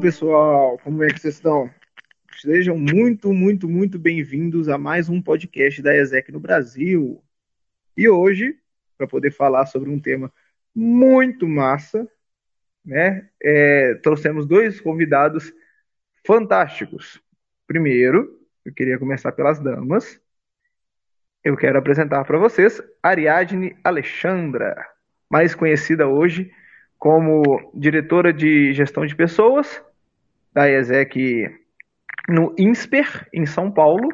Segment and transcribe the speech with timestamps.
[0.00, 1.68] Pessoal, como é que vocês estão?
[2.40, 7.20] Sejam muito, muito, muito bem-vindos a mais um podcast da ESEC no Brasil.
[7.96, 8.56] E hoje,
[8.96, 10.32] para poder falar sobre um tema
[10.72, 12.08] muito massa,
[12.84, 15.52] né, é, trouxemos dois convidados
[16.24, 17.20] fantásticos.
[17.66, 20.20] Primeiro, eu queria começar pelas damas.
[21.42, 24.76] Eu quero apresentar para vocês Ariadne Alexandra,
[25.28, 26.52] mais conhecida hoje
[26.98, 29.82] como diretora de gestão de pessoas
[30.52, 31.50] da ESEC
[32.28, 34.08] no INSPER, em São Paulo,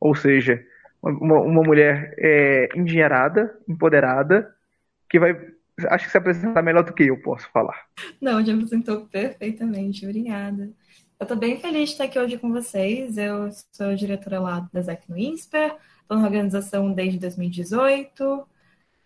[0.00, 0.64] ou seja,
[1.02, 2.68] uma, uma mulher é,
[3.68, 4.54] empoderada,
[5.08, 5.36] que vai.
[5.88, 7.86] Acho que se apresentar melhor do que eu posso falar.
[8.20, 10.70] Não, já apresentou perfeitamente, obrigada.
[11.18, 13.16] Eu estou bem feliz de estar aqui hoje com vocês.
[13.16, 18.46] Eu sou diretora lá da ZEC no INSPER, estou na organização desde 2018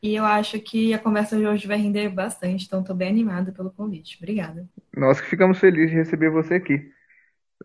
[0.02, 3.52] e eu acho que a conversa de hoje vai render bastante, então estou bem animada
[3.52, 4.16] pelo convite.
[4.18, 4.66] Obrigada.
[4.96, 6.90] Nós que ficamos felizes de receber você aqui.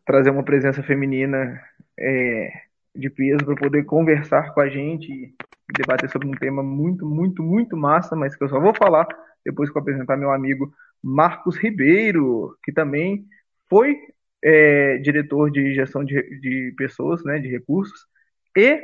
[0.06, 1.62] Trazer uma presença feminina
[2.00, 2.52] é,
[2.96, 5.34] de peso para poder conversar com a gente e
[5.78, 9.08] debater sobre um tema muito, muito, muito massa, mas que eu só vou falar
[9.46, 10.74] depois que eu apresentar meu amigo
[11.04, 13.26] Marcos Ribeiro, que também
[13.70, 13.98] foi
[14.44, 18.06] é, diretor de gestão de, de pessoas, né, de recursos,
[18.56, 18.80] e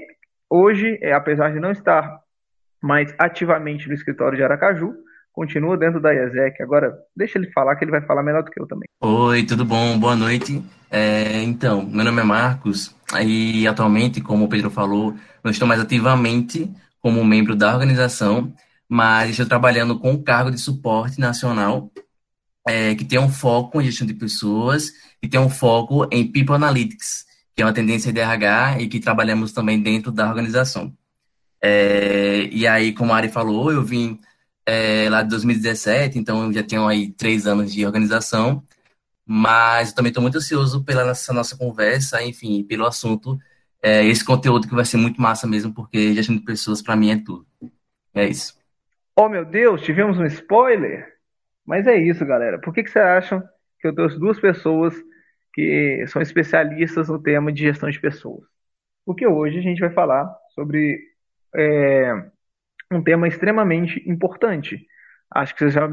[0.49, 2.21] hoje, é, apesar de não estar
[2.81, 4.93] mais ativamente no escritório de Aracaju,
[5.31, 6.63] continua dentro da IESEC.
[6.63, 8.87] Agora, deixa ele falar, que ele vai falar melhor do que eu também.
[9.01, 9.99] Oi, tudo bom?
[9.99, 10.63] Boa noite.
[10.89, 15.79] É, então, meu nome é Marcos, e atualmente, como o Pedro falou, não estou mais
[15.79, 16.69] ativamente
[17.01, 18.53] como membro da organização,
[18.89, 21.91] mas estou trabalhando com o cargo de suporte nacional,
[22.67, 26.55] é, que tem um foco em gestão de pessoas e tem um foco em People
[26.55, 30.93] Analytics, que é uma tendência de RH e que trabalhamos também dentro da organização.
[31.61, 34.19] É, e aí, como a Ari falou, eu vim
[34.65, 38.63] é, lá de 2017, então eu já tenho aí três anos de organização,
[39.25, 43.39] mas eu também estou muito ansioso pela nossa, nossa conversa, enfim, pelo assunto,
[43.81, 47.11] é, esse conteúdo que vai ser muito massa mesmo, porque gestão de pessoas para mim
[47.11, 47.45] é tudo.
[48.13, 48.57] É isso.
[49.15, 51.15] Oh meu Deus, tivemos um spoiler?
[51.65, 52.59] Mas é isso, galera.
[52.59, 53.41] Por que, que você acham
[53.79, 54.93] que eu trouxe duas pessoas
[55.53, 58.43] que são especialistas no tema de gestão de pessoas?
[59.05, 60.99] Porque hoje a gente vai falar sobre
[61.55, 62.13] é,
[62.91, 64.85] um tema extremamente importante.
[65.31, 65.87] Acho que você já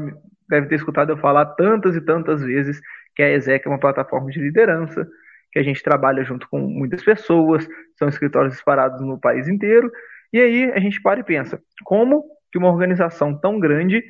[0.47, 2.79] deve ter escutado eu falar tantas e tantas vezes
[3.15, 5.07] que a ESEC é uma plataforma de liderança,
[5.51, 7.67] que a gente trabalha junto com muitas pessoas,
[7.97, 9.91] são escritórios disparados no país inteiro,
[10.31, 14.03] e aí a gente para e pensa, como que uma organização tão grande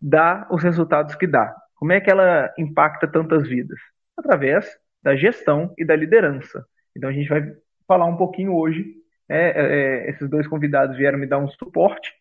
[0.00, 1.54] dá os resultados que dá?
[1.74, 3.78] Como é que ela impacta tantas vidas?
[4.16, 4.66] Através
[5.02, 6.64] da gestão e da liderança.
[6.96, 7.42] Então a gente vai
[7.86, 8.97] falar um pouquinho hoje
[9.28, 12.12] é, é, é, esses dois convidados vieram me dar um suporte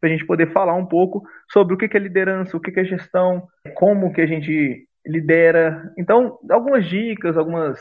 [0.00, 2.84] para a gente poder falar um pouco sobre o que é liderança, o que é
[2.84, 5.92] gestão, como que a gente lidera.
[5.96, 7.80] Então, algumas dicas, algumas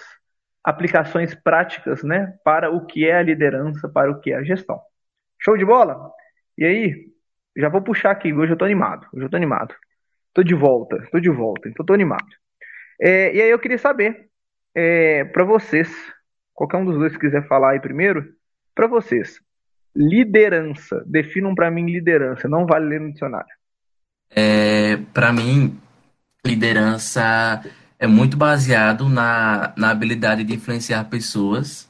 [0.63, 4.79] aplicações práticas, né, para o que é a liderança, para o que é a gestão.
[5.39, 6.11] Show de bola?
[6.57, 7.05] E aí,
[7.55, 9.75] já vou puxar aqui, hoje eu tô animado, hoje eu tô animado.
[10.33, 12.27] Tô de volta, tô de volta, então tô animado.
[12.99, 14.29] É, e aí eu queria saber,
[14.73, 15.89] é, para vocês,
[16.53, 18.25] qualquer um dos dois que quiser falar aí primeiro,
[18.75, 19.39] para vocês,
[19.95, 21.01] liderança.
[21.07, 22.47] Definam para mim liderança.
[22.49, 23.49] Não vale ler no dicionário.
[24.29, 25.79] É, para mim,
[26.45, 27.63] liderança
[27.97, 31.89] é muito baseado na, na habilidade de influenciar pessoas,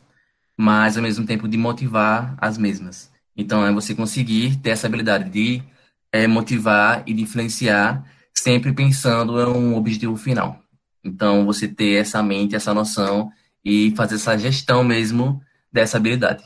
[0.55, 3.11] mas ao mesmo tempo de motivar as mesmas.
[3.35, 5.63] Então, é você conseguir ter essa habilidade de
[6.11, 10.61] é, motivar e de influenciar, sempre pensando em um objetivo final.
[11.03, 13.31] Então, você ter essa mente, essa noção
[13.63, 15.41] e fazer essa gestão mesmo
[15.71, 16.43] dessa habilidade.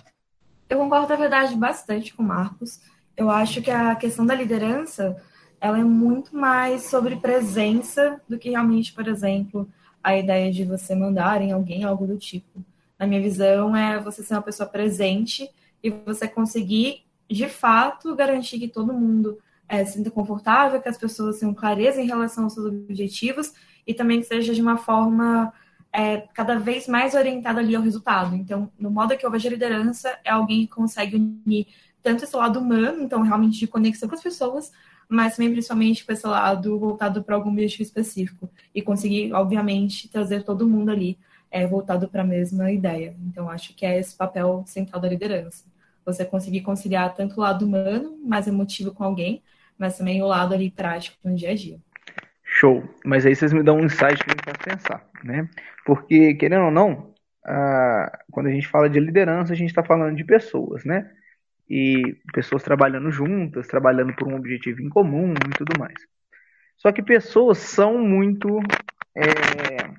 [0.69, 2.79] Eu concordo, na verdade, bastante com o Marcos.
[3.17, 5.19] Eu acho que a questão da liderança
[5.59, 9.67] ela é muito mais sobre presença do que realmente, por exemplo,
[10.03, 12.63] a ideia de você mandar em alguém algo do tipo.
[12.97, 15.49] Na minha visão, é você ser uma pessoa presente
[15.83, 20.97] e você conseguir, de fato, garantir que todo mundo é, se sinta confortável, que as
[20.97, 23.53] pessoas tenham clareza em relação aos seus objetivos
[23.87, 25.51] e também que seja de uma forma
[25.91, 28.35] é, cada vez mais orientada ali ao resultado.
[28.35, 31.67] Então, no modo que eu vejo a liderança, é alguém que consegue unir
[32.01, 34.71] tanto esse lado humano, então realmente de conexão com as pessoas,
[35.07, 40.43] mas também principalmente com esse lado voltado para algum objetivo específico e conseguir, obviamente, trazer
[40.43, 41.17] todo mundo ali
[41.51, 43.15] é, voltado para a mesma ideia.
[43.27, 45.65] Então, acho que é esse papel central da liderança.
[46.05, 49.41] Você conseguir conciliar tanto o lado humano, mais emotivo com alguém,
[49.77, 51.79] mas também o lado ali prático no dia a dia.
[52.59, 52.83] Show.
[53.05, 55.47] Mas aí vocês me dão um insight que me faz pensar, né?
[55.85, 57.13] Porque, querendo ou não,
[58.31, 61.09] quando a gente fala de liderança, a gente está falando de pessoas, né?
[61.69, 65.95] E pessoas trabalhando juntas, trabalhando por um objetivo em comum e tudo mais.
[66.75, 68.59] Só que pessoas são muito
[69.15, 69.89] é,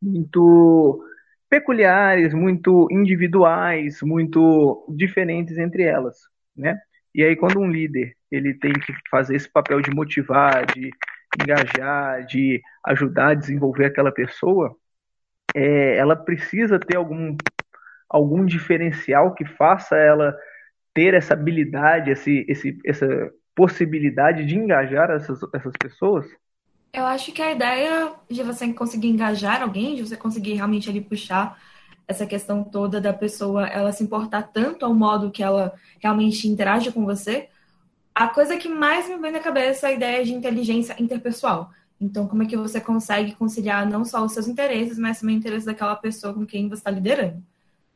[0.00, 1.04] muito
[1.48, 6.16] peculiares, muito individuais, muito diferentes entre elas,
[6.56, 6.78] né?
[7.14, 10.90] E aí quando um líder ele tem que fazer esse papel de motivar, de
[11.38, 14.74] engajar, de ajudar a desenvolver aquela pessoa,
[15.54, 17.36] é, ela precisa ter algum,
[18.08, 20.34] algum diferencial que faça ela
[20.94, 23.06] ter essa habilidade, esse, esse, essa
[23.54, 26.26] possibilidade de engajar essas, essas pessoas?
[26.92, 31.00] Eu acho que a ideia de você conseguir engajar alguém, de você conseguir realmente ali
[31.00, 31.56] puxar
[32.08, 36.90] essa questão toda da pessoa ela se importar tanto ao modo que ela realmente interage
[36.90, 37.49] com você,
[38.20, 41.70] a coisa que mais me vem na cabeça é a ideia de inteligência interpessoal.
[41.98, 45.38] Então, como é que você consegue conciliar não só os seus interesses, mas também o
[45.38, 47.42] interesse daquela pessoa com quem você está liderando?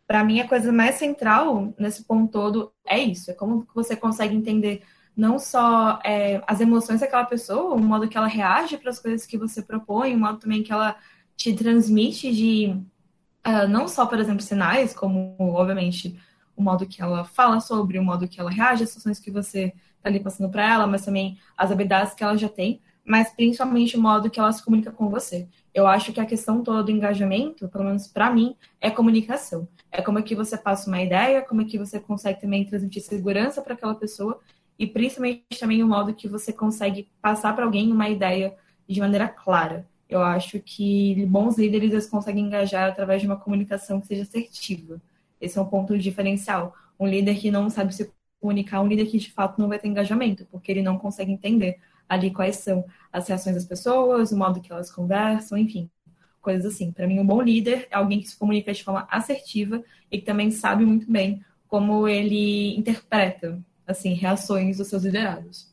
[0.06, 4.35] Para mim, a coisa mais central nesse ponto todo é isso: é como você consegue
[4.35, 4.82] entender
[5.15, 9.27] não só é, as emoções daquela pessoa, o modo que ela reage para as coisas
[9.27, 10.97] que você propõe, o modo também que ela
[11.37, 12.75] te transmite de
[13.47, 16.19] uh, não só, por exemplo, sinais, como, obviamente,
[16.56, 19.75] o modo que ela fala sobre, o modo que ela reage às situações que você
[20.05, 24.01] ali passando para ela, mas também as habilidades que ela já tem, mas principalmente o
[24.01, 25.49] modo que ela se comunica com você.
[25.73, 29.69] Eu acho que a questão toda do engajamento, pelo menos para mim, é comunicação.
[29.91, 33.03] É como é que você passa uma ideia, como é que você consegue também transmitir
[33.03, 34.41] segurança para aquela pessoa
[34.79, 38.55] e principalmente também o modo que você consegue passar para alguém uma ideia
[38.89, 39.87] de maneira clara.
[40.09, 45.01] Eu acho que bons líderes eles conseguem engajar através de uma comunicação que seja assertiva.
[45.41, 46.75] Esse é um ponto diferencial.
[46.99, 48.12] Um líder que não sabe se
[48.44, 51.79] comunicar, um líder que de fato não vai ter engajamento, porque ele não consegue entender
[52.06, 55.88] ali quais são as reações das pessoas, o modo que elas conversam, enfim,
[56.43, 56.93] coisas assim.
[56.93, 59.82] Para mim, um bom líder é alguém que se comunica de forma assertiva
[60.12, 65.73] e que também sabe muito bem como ele interpreta assim reações dos seus liderados.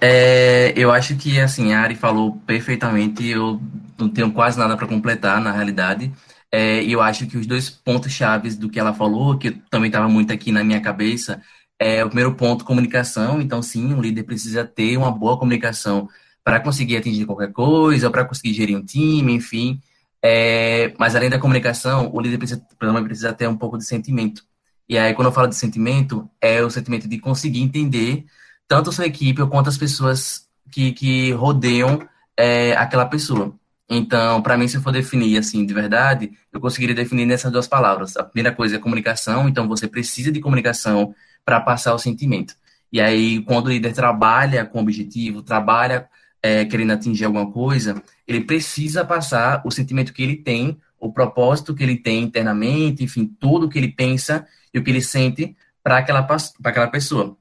[0.00, 3.26] É, eu acho que assim a Ari falou perfeitamente.
[3.26, 3.60] Eu
[3.98, 6.10] não tenho quase nada para completar na realidade.
[6.50, 10.08] É, eu acho que os dois pontos chaves do que ela falou, que também estava
[10.08, 11.42] muito aqui na minha cabeça,
[11.78, 13.40] é o primeiro ponto, comunicação.
[13.40, 16.08] Então, sim, um líder precisa ter uma boa comunicação
[16.42, 19.80] para conseguir atingir qualquer coisa, para conseguir gerir um time, enfim.
[20.22, 22.66] É, mas além da comunicação, o líder precisa,
[23.04, 24.42] precisa ter um pouco de sentimento.
[24.88, 28.24] E aí, quando eu falo de sentimento, é o sentimento de conseguir entender
[28.66, 33.54] tanto a sua equipe quanto as pessoas que, que rodeiam é, aquela pessoa.
[33.88, 37.66] Então, para mim, se eu for definir assim de verdade, eu conseguiria definir nessas duas
[37.66, 38.16] palavras.
[38.16, 41.14] A primeira coisa é comunicação, então você precisa de comunicação
[41.48, 42.54] para passar o sentimento.
[42.92, 46.06] E aí, quando o líder trabalha com objetivo, trabalha
[46.42, 51.74] é, querendo atingir alguma coisa, ele precisa passar o sentimento que ele tem, o propósito
[51.74, 55.96] que ele tem internamente, enfim, tudo que ele pensa e o que ele sente para
[55.96, 56.26] aquela,
[56.62, 57.34] aquela pessoa.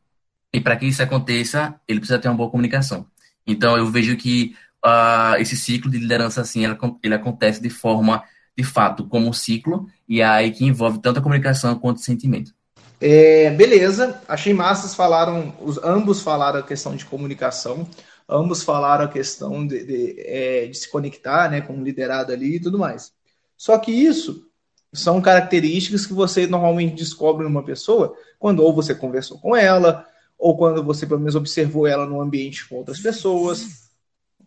[0.54, 3.08] E para que isso aconteça, ele precisa ter uma boa comunicação.
[3.46, 4.56] Então, eu vejo que
[4.86, 8.24] uh, esse ciclo de liderança, assim, ele, ele acontece de forma,
[8.58, 12.56] de fato, como um ciclo, e aí que envolve tanto a comunicação quanto o sentimento.
[13.00, 17.88] É, beleza, achei massas falaram, os, ambos falaram a questão de comunicação,
[18.28, 22.56] ambos falaram a questão de, de, é, de se conectar né, com o liderado ali
[22.56, 23.14] e tudo mais.
[23.56, 24.48] Só que isso
[24.92, 30.06] são características que você normalmente descobre numa pessoa quando ou você conversou com ela,
[30.38, 33.92] ou quando você pelo menos observou ela no ambiente com outras pessoas.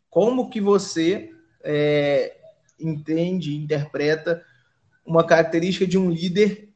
[0.08, 1.30] Como que você
[1.62, 2.36] é,
[2.80, 4.42] entende, interpreta
[5.04, 6.69] uma característica de um líder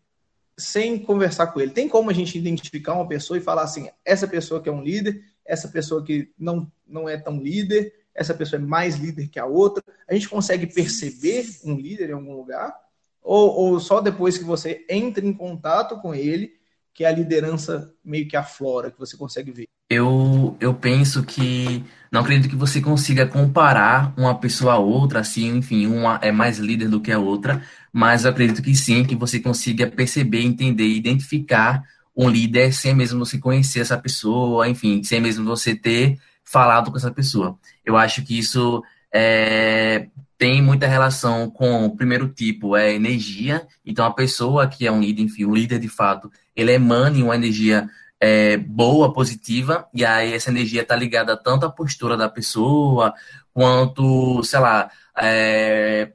[0.59, 1.71] sem conversar com ele?
[1.71, 4.83] Tem como a gente identificar uma pessoa e falar assim, essa pessoa que é um
[4.83, 9.39] líder, essa pessoa que não, não é tão líder, essa pessoa é mais líder que
[9.39, 9.83] a outra?
[10.09, 12.75] A gente consegue perceber um líder em algum lugar?
[13.23, 16.53] Ou, ou só depois que você entra em contato com ele,
[16.93, 19.65] que a liderança meio que aflora, que você consegue ver?
[19.91, 25.57] Eu, eu penso que não acredito que você consiga comparar uma pessoa a outra, assim,
[25.57, 27.63] enfim, uma é mais líder do que a outra,
[27.95, 31.85] mas eu acredito que sim, que você consiga perceber, entender, identificar
[32.17, 36.97] um líder sem mesmo você conhecer essa pessoa, enfim, sem mesmo você ter falado com
[36.97, 37.57] essa pessoa.
[37.85, 38.83] Eu acho que isso
[39.15, 43.65] é, tem muita relação com o primeiro tipo, é energia.
[43.87, 47.37] Então, a pessoa que é um líder, enfim, o líder de fato, ele emana uma
[47.37, 53.15] energia é, boa, positiva, e aí essa energia está ligada tanto à postura da pessoa,
[53.53, 56.11] quanto, sei lá, é,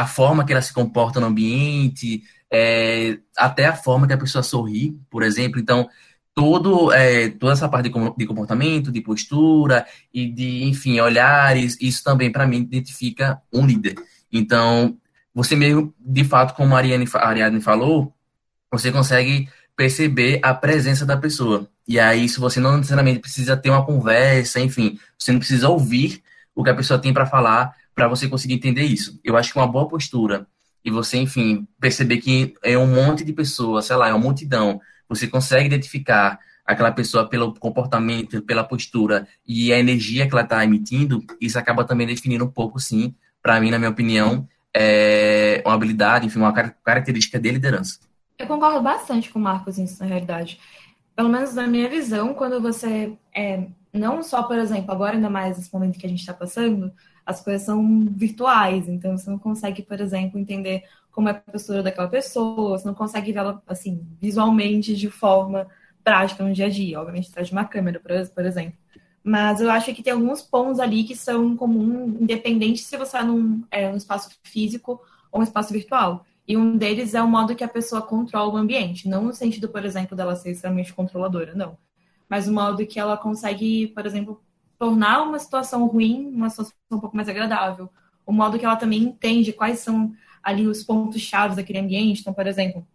[0.00, 4.42] a forma que ela se comporta no ambiente, é, até a forma que a pessoa
[4.42, 5.60] sorri, por exemplo.
[5.60, 5.90] Então,
[6.34, 12.32] todo, é, toda essa parte de comportamento, de postura e de, enfim, olhares, isso também,
[12.32, 13.94] para mim, identifica um líder.
[14.32, 14.96] Então,
[15.34, 18.14] você mesmo, de fato, como a Ariane, a Ariane falou,
[18.72, 21.68] você consegue perceber a presença da pessoa.
[21.86, 26.22] E aí, isso você não necessariamente precisa ter uma conversa, enfim, você não precisa ouvir
[26.54, 29.20] o que a pessoa tem para falar para você conseguir entender isso.
[29.22, 30.46] Eu acho que uma boa postura
[30.82, 34.80] e você, enfim, perceber que é um monte de pessoas, sei lá, é uma multidão,
[35.06, 40.64] você consegue identificar aquela pessoa pelo comportamento, pela postura e a energia que ela está
[40.64, 45.74] emitindo, isso acaba também definindo um pouco, sim, para mim, na minha opinião, é uma
[45.74, 47.98] habilidade, enfim, uma característica de liderança.
[48.38, 50.58] Eu concordo bastante com o Marcos nisso, na realidade.
[51.14, 55.58] Pelo menos na minha visão, quando você é, não só, por exemplo, agora ainda mais
[55.58, 56.90] nesse momento que a gente está passando,
[57.30, 61.82] as coisas são virtuais, então você não consegue, por exemplo, entender como é a postura
[61.82, 65.66] daquela pessoa, você não consegue vê-la, assim, visualmente de forma
[66.04, 68.78] prática no dia a dia, obviamente atrás de uma câmera, por exemplo.
[69.22, 73.62] Mas eu acho que tem alguns pontos ali que são comum, independente se você num,
[73.70, 76.24] é, num espaço físico ou um espaço virtual.
[76.48, 79.08] E um deles é o modo que a pessoa controla o ambiente.
[79.08, 81.76] Não no sentido, por exemplo, dela ser extremamente controladora, não.
[82.28, 84.42] Mas o modo que ela consegue, por exemplo,
[84.80, 87.90] tornar uma situação ruim uma situação um pouco mais agradável.
[88.24, 92.22] O modo que ela também entende quais são ali os pontos chaves daquele ambiente.
[92.22, 92.86] Então, por exemplo,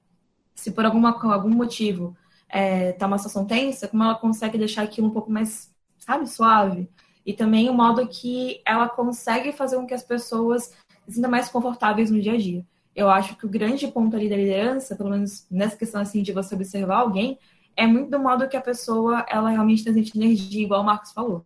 [0.56, 2.18] se por alguma, algum motivo
[2.50, 6.89] é, tá uma situação tensa, como ela consegue deixar aquilo um pouco mais, sabe, suave.
[7.24, 10.74] E também o modo que ela consegue fazer com que as pessoas
[11.08, 12.65] se sintam mais confortáveis no dia a dia.
[12.96, 16.32] Eu acho que o grande ponto ali da liderança, pelo menos nessa questão assim de
[16.32, 17.38] você observar alguém,
[17.75, 21.46] é muito do modo que a pessoa ela realmente transmite energia, igual o Marcos falou.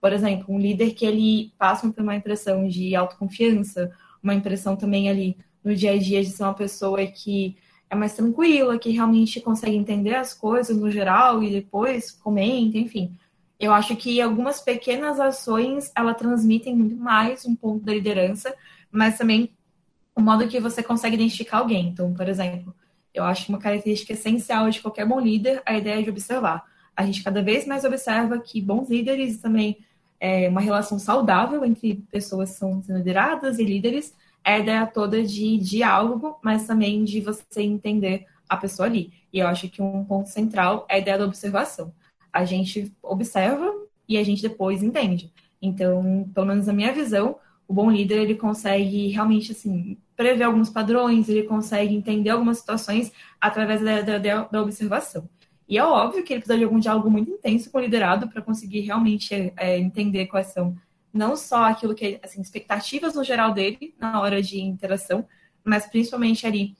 [0.00, 3.90] Por exemplo, um líder que ele passa por uma impressão de autoconfiança,
[4.22, 7.56] uma impressão também ali no dia a dia de ser uma pessoa que
[7.88, 13.12] é mais tranquila, que realmente consegue entender as coisas no geral e depois comenta, enfim.
[13.58, 18.54] Eu acho que algumas pequenas ações, ela transmitem muito mais um ponto da liderança,
[18.90, 19.50] mas também
[20.14, 21.88] o modo que você consegue identificar alguém.
[21.88, 22.74] Então, por exemplo,
[23.12, 26.64] eu acho uma característica essencial de qualquer bom líder a ideia de observar.
[26.96, 29.78] A gente cada vez mais observa que bons líderes também
[30.20, 35.22] é uma relação saudável entre pessoas que são lideradas e líderes, é a ideia toda
[35.22, 39.12] de diálogo, mas também de você entender a pessoa ali.
[39.32, 41.92] E eu acho que um ponto central é a ideia da observação.
[42.32, 43.72] A gente observa
[44.08, 45.32] e a gente depois entende.
[45.60, 47.36] Então, pelo menos na minha visão,
[47.66, 53.12] o bom líder ele consegue realmente assim prever alguns padrões, ele consegue entender algumas situações
[53.40, 55.28] através da, da, da observação.
[55.70, 58.42] E é óbvio que ele precisa de algum diálogo muito intenso com o liderado para
[58.42, 60.76] conseguir realmente é, entender quais são
[61.12, 65.24] não só aquilo que, assim, expectativas no geral dele na hora de interação,
[65.64, 66.76] mas principalmente ali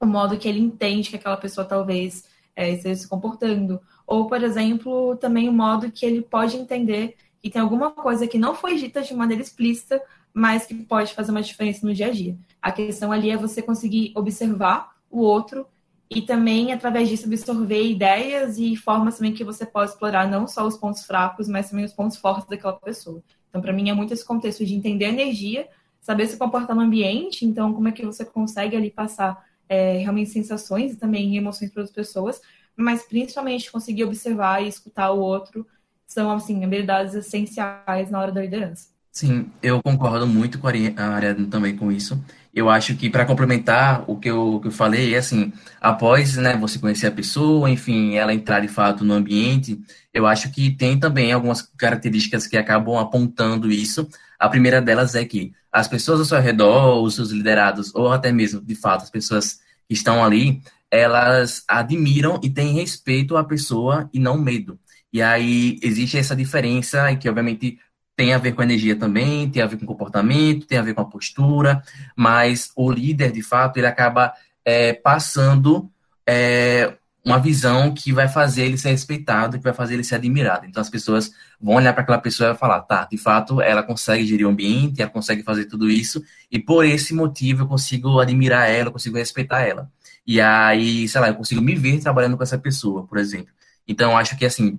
[0.00, 2.24] o modo que ele entende que aquela pessoa talvez
[2.56, 3.80] é, esteja se comportando.
[4.04, 8.36] Ou, por exemplo, também o modo que ele pode entender que tem alguma coisa que
[8.36, 12.10] não foi dita de maneira explícita, mas que pode fazer uma diferença no dia a
[12.10, 12.36] dia.
[12.60, 15.66] A questão ali é você conseguir observar o outro
[16.14, 20.64] e também, através disso, absorver ideias e formas também que você pode explorar não só
[20.66, 23.20] os pontos fracos, mas também os pontos fortes daquela pessoa.
[23.48, 25.68] Então, para mim, é muito esse contexto de entender a energia,
[26.00, 30.30] saber se comportar no ambiente, então, como é que você consegue ali passar é, realmente
[30.30, 32.40] sensações e também emoções para as pessoas,
[32.76, 35.66] mas principalmente conseguir observar e escutar o outro
[36.06, 38.88] são, assim, habilidades essenciais na hora da liderança.
[39.10, 42.20] Sim, eu concordo muito com a Ariadne também com isso.
[42.54, 46.56] Eu acho que para complementar o que eu, que eu falei, é assim, após né,
[46.56, 49.80] você conhecer a pessoa, enfim, ela entrar de fato no ambiente,
[50.12, 54.08] eu acho que tem também algumas características que acabam apontando isso.
[54.38, 58.30] A primeira delas é que as pessoas ao seu redor, os seus liderados, ou até
[58.30, 59.58] mesmo, de fato, as pessoas
[59.88, 64.78] que estão ali, elas admiram e têm respeito à pessoa e não medo.
[65.12, 67.80] E aí existe essa diferença, que obviamente
[68.16, 71.00] tem a ver com energia também, tem a ver com comportamento, tem a ver com
[71.00, 71.82] a postura,
[72.16, 74.32] mas o líder, de fato, ele acaba
[74.64, 75.90] é, passando
[76.26, 76.94] é,
[77.24, 80.66] uma visão que vai fazer ele ser respeitado, que vai fazer ele ser admirado.
[80.66, 84.26] Então as pessoas vão olhar para aquela pessoa e falar, tá, de fato, ela consegue
[84.26, 88.68] gerir o ambiente, ela consegue fazer tudo isso, e por esse motivo eu consigo admirar
[88.70, 89.90] ela, eu consigo respeitar ela.
[90.26, 93.52] E aí, sei lá, eu consigo me ver trabalhando com essa pessoa, por exemplo.
[93.86, 94.78] Então, acho que, assim,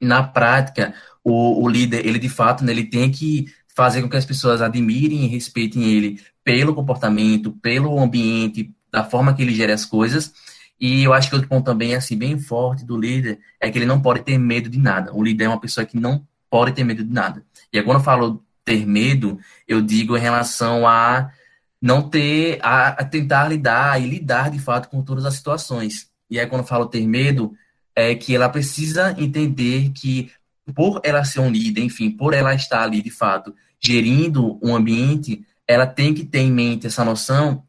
[0.00, 4.16] na prática, o, o líder, ele de fato, né, ele tem que fazer com que
[4.16, 9.72] as pessoas admirem e respeitem ele pelo comportamento, pelo ambiente, da forma que ele gera
[9.72, 10.32] as coisas.
[10.80, 13.86] E eu acho que outro ponto também, assim, bem forte do líder é que ele
[13.86, 15.12] não pode ter medo de nada.
[15.14, 17.44] O líder é uma pessoa que não pode ter medo de nada.
[17.72, 21.30] E aí, quando eu falo ter medo, eu digo em relação a
[21.80, 26.08] não ter, a, tentar lidar e lidar de fato com todas as situações.
[26.30, 27.52] E aí, quando eu falo ter medo,
[27.94, 30.30] é que ela precisa entender que
[30.70, 35.44] por ela ser um líder, enfim, por ela estar ali de fato gerindo um ambiente,
[35.66, 37.64] ela tem que ter em mente essa noção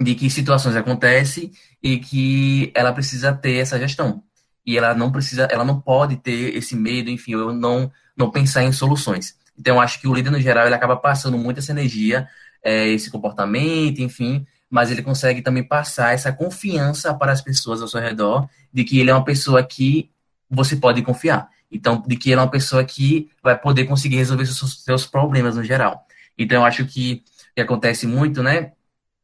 [0.00, 1.50] de que situações acontecem
[1.82, 4.22] e que ela precisa ter essa gestão.
[4.66, 8.62] E ela não precisa, ela não pode ter esse medo, enfim, eu não não pensar
[8.62, 9.34] em soluções.
[9.58, 12.28] Então, acho que o líder, no geral, ele acaba passando muito essa energia,
[12.62, 17.88] é, esse comportamento, enfim, mas ele consegue também passar essa confiança para as pessoas ao
[17.88, 20.10] seu redor de que ele é uma pessoa que
[20.50, 21.48] você pode confiar.
[21.74, 25.56] Então, de que ele é uma pessoa que vai poder conseguir resolver seus, seus problemas
[25.56, 26.06] no geral.
[26.38, 27.22] Então, eu acho que
[27.54, 28.72] que acontece muito, né?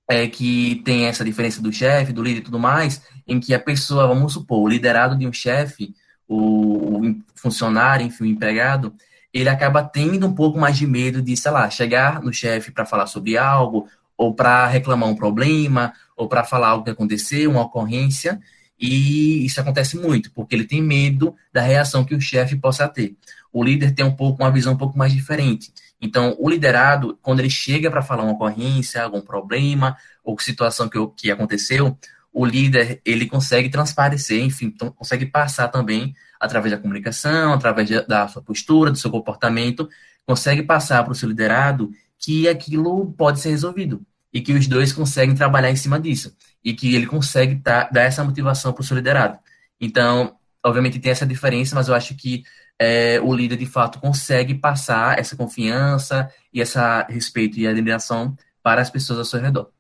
[0.09, 3.61] É que tem essa diferença do chefe, do líder e tudo mais, em que a
[3.61, 5.95] pessoa, vamos supor, o liderado de um chefe,
[6.28, 8.95] o, o funcionário, enfim, o empregado,
[9.33, 12.87] ele acaba tendo um pouco mais de medo de, sei lá, chegar no chefe para
[12.87, 17.62] falar sobre algo, ou para reclamar um problema, ou para falar algo que aconteceu, uma
[17.62, 18.40] ocorrência,
[18.80, 23.14] e isso acontece muito, porque ele tem medo da reação que o chefe possa ter.
[23.52, 25.70] O líder tem um pouco uma visão um pouco mais diferente.
[26.00, 30.99] Então, o liderado, quando ele chega para falar uma ocorrência, algum problema, ou situação que,
[31.14, 31.99] que aconteceu,
[32.32, 38.28] o líder ele consegue transparecer, enfim, então, consegue passar também através da comunicação, através da
[38.28, 39.87] sua postura, do seu comportamento,
[40.25, 44.00] consegue passar para o seu liderado que aquilo pode ser resolvido
[44.32, 48.02] e que os dois conseguem trabalhar em cima disso e que ele consegue tá, dar
[48.02, 49.38] essa motivação para o seu liderado.
[49.80, 52.44] Então, obviamente tem essa diferença, mas eu acho que
[52.78, 58.80] é, o líder de fato consegue passar essa confiança e esse respeito e admiração para
[58.80, 59.70] as pessoas ao seu redor.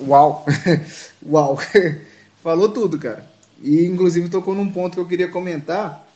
[0.00, 0.44] Uau!
[1.24, 1.58] Uau!
[2.42, 3.24] Falou tudo, cara.
[3.62, 6.06] E inclusive tocou num ponto que eu queria comentar,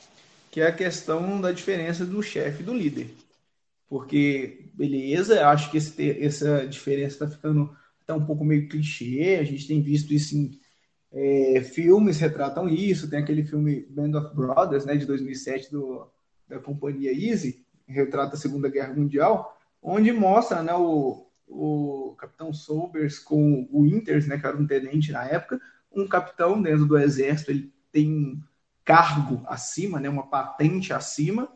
[0.51, 3.15] que é a questão da diferença do chefe e do líder.
[3.89, 7.75] Porque, beleza, acho que esse, essa diferença está ficando
[8.11, 10.59] até um pouco meio clichê, a gente tem visto isso em
[11.13, 16.09] é, filmes retratam isso, tem aquele filme Band of Brothers, né, de 2007, do,
[16.49, 23.19] da companhia Easy, retrata a Segunda Guerra Mundial, onde mostra né, o, o Capitão Sobers
[23.19, 25.61] com o Winters, né, que era um tenente na época,
[25.93, 28.41] um capitão dentro do exército, ele tem um
[28.85, 31.51] cargo acima, né, uma patente acima,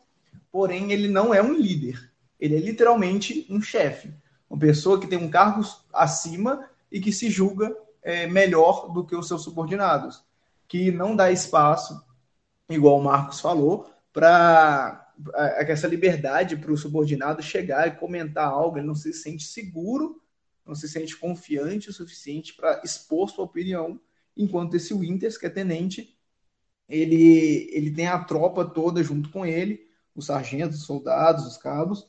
[0.51, 2.13] porém ele não é um líder.
[2.41, 4.13] Ele é literalmente um chefe,
[4.55, 5.63] uma pessoa que tem um cargo
[5.93, 10.23] acima e que se julga é, melhor do que os seus subordinados,
[10.69, 12.01] que não dá espaço,
[12.71, 15.13] igual o Marcos falou, para
[15.59, 20.23] essa liberdade para o subordinado chegar e comentar algo, ele não se sente seguro,
[20.65, 24.01] não se sente confiante o suficiente para expor sua opinião,
[24.37, 26.17] enquanto esse Winters, que é tenente,
[26.89, 32.09] ele, ele tem a tropa toda junto com ele, os sargentos, os soldados, os cabos,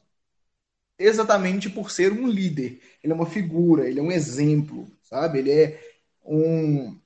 [0.97, 2.79] exatamente por ser um líder.
[3.03, 5.39] Ele é uma figura, ele é um exemplo, sabe?
[5.39, 5.79] Ele é
[6.23, 6.97] um,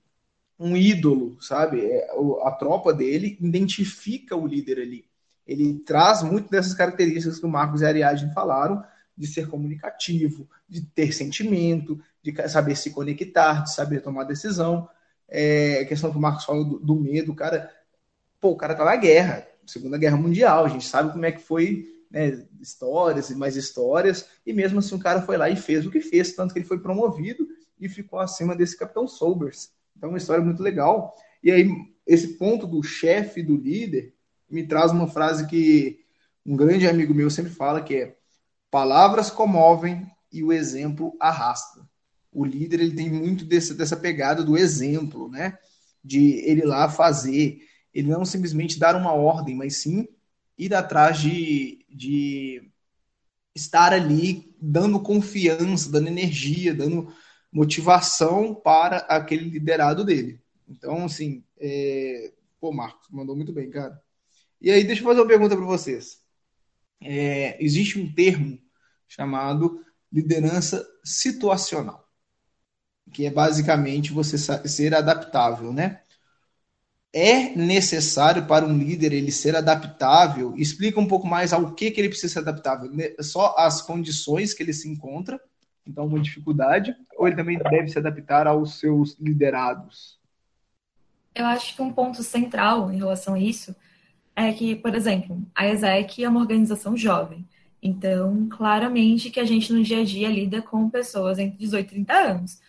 [0.60, 1.86] um ídolo, sabe?
[1.86, 2.10] É,
[2.43, 5.06] a tropa dele identifica o líder ali.
[5.47, 8.84] Ele traz muito dessas características que o Marcos e a Ariadne falaram,
[9.17, 14.88] de ser comunicativo, de ter sentimento, de saber se conectar, de saber tomar decisão.
[15.28, 17.69] É, a questão que o Marcos falou do, do medo, o cara,
[18.39, 21.41] pô, o cara tá na guerra, Segunda Guerra Mundial, a gente sabe como é que
[21.41, 25.86] foi né, histórias e mais histórias, e mesmo assim o cara foi lá e fez
[25.86, 27.48] o que fez, tanto que ele foi promovido
[27.80, 29.72] e ficou acima desse Capitão Sobers.
[29.95, 31.15] Então, uma história muito legal.
[31.43, 31.69] E aí,
[32.06, 34.13] esse ponto do chefe, do líder,
[34.50, 36.00] me traz uma frase que
[36.45, 38.15] um grande amigo meu sempre fala, que é
[38.72, 41.88] palavras comovem e o exemplo arrasta.
[42.32, 45.58] O líder ele tem muito desse, dessa pegada do exemplo, né?
[46.04, 47.60] De ele lá fazer,
[47.93, 50.08] ele não simplesmente dar uma ordem, mas sim
[50.58, 52.71] ir atrás de, de
[53.56, 57.13] estar ali dando confiança, dando energia, dando
[57.52, 60.41] motivação para aquele liderado dele.
[60.67, 62.32] Então, assim, é...
[62.60, 64.02] pô, Marcos, mandou muito bem, cara.
[64.62, 66.21] E aí, deixa eu fazer uma pergunta para vocês.
[67.02, 67.63] É...
[67.63, 68.60] Existe um termo
[69.08, 72.08] chamado liderança situacional,
[73.12, 76.02] que é basicamente você ser adaptável, né?
[77.13, 80.54] É necessário para um líder ele ser adaptável?
[80.56, 82.89] Explica um pouco mais ao que, que ele precisa ser adaptável.
[83.22, 85.39] Só as condições que ele se encontra,
[85.86, 90.19] então uma dificuldade, ou ele também deve se adaptar aos seus liderados?
[91.34, 93.76] Eu acho que um ponto central em relação a isso
[94.36, 97.48] é que, por exemplo, a ESEC é uma organização jovem.
[97.82, 101.89] Então, claramente que a gente no dia a dia lida com pessoas entre 18 e
[101.89, 102.62] 30 anos.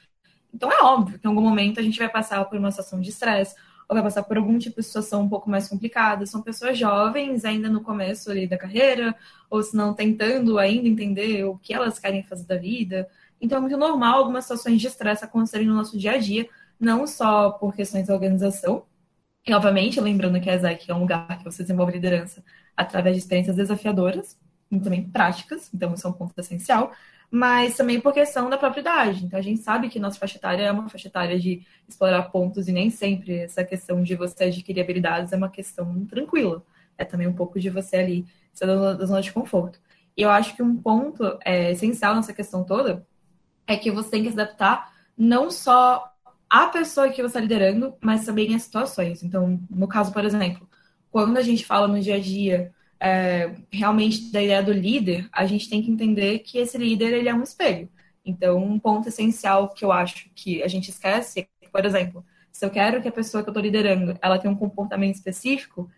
[0.53, 3.11] Então, é óbvio que em algum momento a gente vai passar por uma situação de
[3.11, 3.55] estresse,
[3.91, 6.25] ou vai passar por algum tipo de situação um pouco mais complicada.
[6.25, 9.17] São pessoas jovens, ainda no começo ali da carreira,
[9.51, 13.09] ou se não tentando ainda entender o que elas querem fazer da vida.
[13.41, 16.49] Então é muito normal algumas situações de estresse acontecerem no nosso dia a dia,
[16.79, 18.85] não só por questões da organização,
[19.45, 22.45] e obviamente, lembrando que a ESEC é um lugar que você desenvolve liderança
[22.77, 24.39] através de experiências desafiadoras
[24.71, 26.93] e também práticas, então isso é um ponto essencial,
[27.31, 29.25] mas também por questão da propriedade.
[29.25, 32.67] Então, a gente sabe que nossa faixa etária é uma faixa etária de explorar pontos
[32.67, 36.65] e nem sempre essa questão de você adquirir habilidades é uma questão tranquila.
[36.99, 39.81] É também um pouco de você ali sair da zona de conforto.
[40.17, 43.07] E eu acho que um ponto é, essencial nessa questão toda
[43.67, 46.13] é que você tem que se adaptar não só
[46.49, 49.23] à pessoa que você está liderando, mas também às situações.
[49.23, 50.69] Então, no caso, por exemplo,
[51.11, 55.47] quando a gente fala no dia a dia é, realmente da ideia do líder, a
[55.47, 57.89] gente tem que entender que esse líder ele é um espelho.
[58.25, 62.65] Então, um ponto essencial que eu acho que a gente esquece é por exemplo, se
[62.65, 65.91] eu quero que a pessoa que eu estou liderando ela tenha um comportamento específico,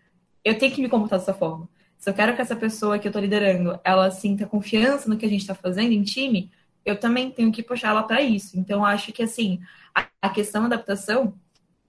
[0.43, 1.67] eu tenho que me comportar dessa forma.
[1.97, 5.25] Se eu quero que essa pessoa que eu estou liderando ela sinta confiança no que
[5.25, 6.51] a gente está fazendo em time,
[6.85, 8.57] eu também tenho que puxar ela para isso.
[8.59, 9.59] Então, acho que assim
[10.21, 11.33] a questão da adaptação,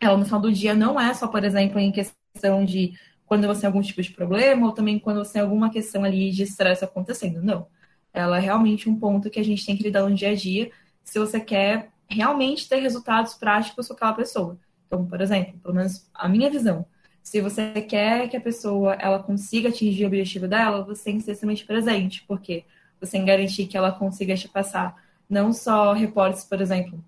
[0.01, 2.95] ela no final do dia não é só, por exemplo, em questão de
[3.35, 6.31] quando você tem algum tipo de problema ou também quando você tem alguma questão ali
[6.31, 7.43] de estresse acontecendo.
[7.43, 7.67] Não.
[8.13, 10.71] Ela é realmente um ponto que a gente tem que lidar no dia a dia
[11.03, 14.57] se você quer realmente ter resultados práticos com aquela pessoa.
[14.87, 16.87] Então, por exemplo, pelo menos a minha visão,
[17.25, 21.25] se você quer que a pessoa ela consiga atingir o objetivo dela, você tem que
[21.25, 22.65] ser extremamente presente, porque
[23.01, 24.95] você tem que garantir que ela consiga te passar
[25.29, 27.05] não só reportes, por exemplo,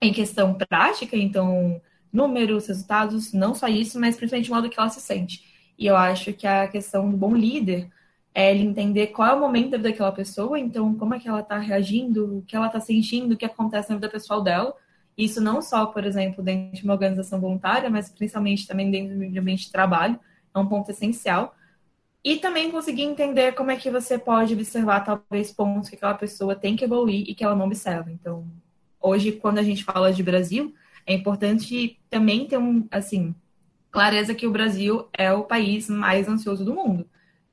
[0.00, 4.88] em questão prática, então números, resultados, não só isso, mas principalmente o modo que ela
[4.90, 5.45] se sente.
[5.78, 7.90] E eu acho que a questão do bom líder
[8.34, 11.58] é ele entender qual é o momento daquela pessoa, então como é que ela está
[11.58, 14.74] reagindo, o que ela está sentindo, o que acontece na vida pessoal dela.
[15.16, 19.24] Isso não só, por exemplo, dentro de uma organização voluntária, mas principalmente também dentro do
[19.24, 20.20] ambiente de trabalho,
[20.54, 21.54] é um ponto essencial.
[22.22, 26.54] E também conseguir entender como é que você pode observar, talvez, pontos que aquela pessoa
[26.54, 28.10] tem que evoluir e que ela não observa.
[28.10, 28.46] Então,
[29.00, 30.74] hoje, quando a gente fala de Brasil,
[31.06, 33.34] é importante também ter um, assim,
[33.96, 37.06] clareza que o Brasil é o país mais ansioso do mundo.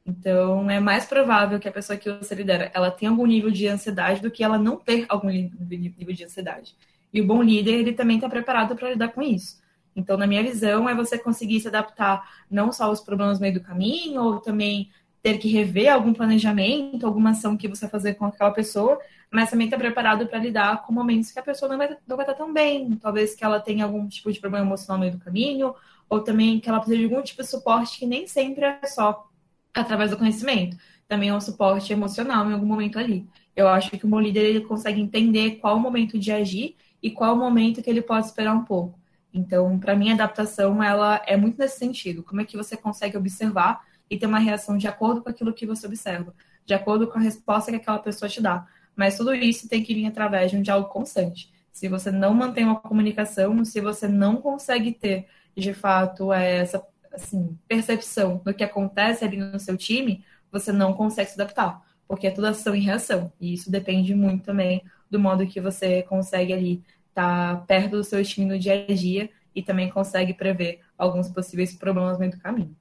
[0.06, 3.65] Então, é mais provável que a pessoa que você lidera, ela tenha algum nível de
[3.65, 6.75] ansiedade do que ela não ter algum nível de ansiedade.
[7.13, 9.62] E o bom líder, ele também está preparado para lidar com isso.
[9.95, 13.53] Então, na minha visão, é você conseguir se adaptar não só aos problemas no meio
[13.53, 14.89] do caminho, ou também
[15.21, 18.99] ter que rever algum planejamento, alguma ação que você fazer com aquela pessoa,
[19.32, 22.17] mas também estar tá preparado para lidar com momentos que a pessoa não vai, não
[22.17, 22.97] vai estar tão bem.
[22.97, 25.73] Talvez que ela tenha algum tipo de problema emocional no meio do caminho,
[26.13, 29.28] ou também que ela precisa de algum tipo de suporte que nem sempre é só
[29.73, 30.78] através do conhecimento.
[31.08, 33.28] Também é um suporte emocional em algum momento ali.
[33.56, 37.10] Eu acho que o bom líder ele consegue entender qual o momento de agir e
[37.10, 38.99] qual o momento que ele pode esperar um pouco.
[39.34, 42.21] Então, para mim, a adaptação ela é muito nesse sentido.
[42.21, 45.65] Como é que você consegue observar e ter uma reação de acordo com aquilo que
[45.65, 48.67] você observa, de acordo com a resposta que aquela pessoa te dá.
[48.95, 51.52] Mas tudo isso tem que vir através de um diálogo constante.
[51.71, 55.28] Se você não mantém uma comunicação, se você não consegue ter,
[55.62, 61.30] de fato, essa assim, percepção do que acontece ali no seu time, você não consegue
[61.30, 63.32] se adaptar, porque é tudo ação e reação.
[63.39, 68.04] E isso depende muito também do modo que você consegue ali estar tá perto do
[68.04, 72.32] seu time no dia a dia e também consegue prever alguns possíveis problemas no meio
[72.32, 72.76] do caminho.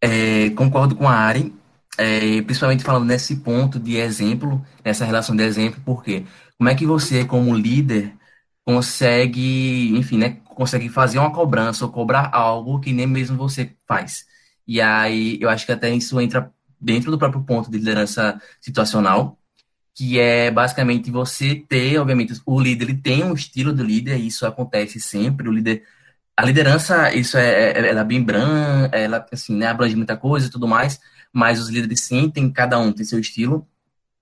[0.00, 1.52] É, concordo com a Ari,
[1.98, 6.24] é, principalmente falando nesse ponto de exemplo, nessa relação de exemplo, porque
[6.56, 8.14] como é que você, como líder,
[8.64, 14.24] consegue, enfim, né, consegue fazer uma cobrança ou cobrar algo que nem mesmo você faz.
[14.66, 19.38] E aí eu acho que até isso entra dentro do próprio ponto de liderança situacional,
[19.94, 24.26] que é basicamente você ter, obviamente, o líder ele tem um estilo de líder, e
[24.28, 25.84] isso acontece sempre, o líder
[26.36, 30.46] a liderança, isso é, é, ela é bem branca, ela assim, né, abrange muita coisa
[30.46, 31.00] e tudo mais,
[31.32, 33.66] mas os líderes sim, tem, cada um tem seu estilo.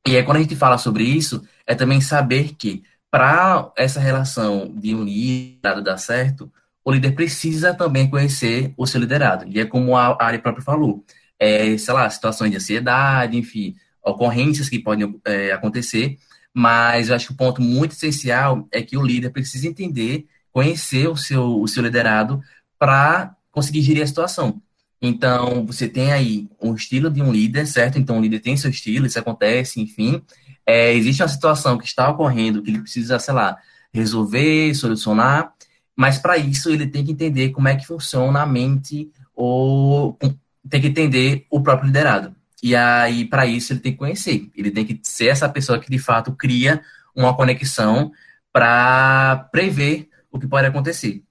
[0.07, 4.75] E aí quando a gente fala sobre isso, é também saber que para essa relação
[4.77, 5.07] de um
[5.63, 6.53] dar certo,
[6.85, 9.47] o líder precisa também conhecer o seu liderado.
[9.49, 11.05] E é como a área própria falou,
[11.39, 16.19] é, sei lá, situações de ansiedade, enfim, ocorrências que podem é, acontecer,
[16.53, 21.07] mas eu acho que o ponto muito essencial é que o líder precisa entender, conhecer
[21.07, 22.43] o seu, o seu liderado
[22.77, 24.61] para conseguir gerir a situação.
[25.01, 27.97] Então, você tem aí um estilo de um líder, certo?
[27.97, 30.21] Então, o líder tem seu estilo, isso acontece, enfim,
[30.67, 33.59] é, existe uma situação que está ocorrendo que ele precisa, sei lá,
[33.93, 35.53] resolver, solucionar,
[35.97, 40.19] mas para isso ele tem que entender como é que funciona a mente ou
[40.69, 42.35] tem que entender o próprio liderado.
[42.63, 44.51] E aí, para isso, ele tem que conhecer.
[44.57, 46.83] Ele tem que ser essa pessoa que, de fato, cria
[47.15, 48.11] uma conexão
[48.51, 51.23] para prever o que pode acontecer.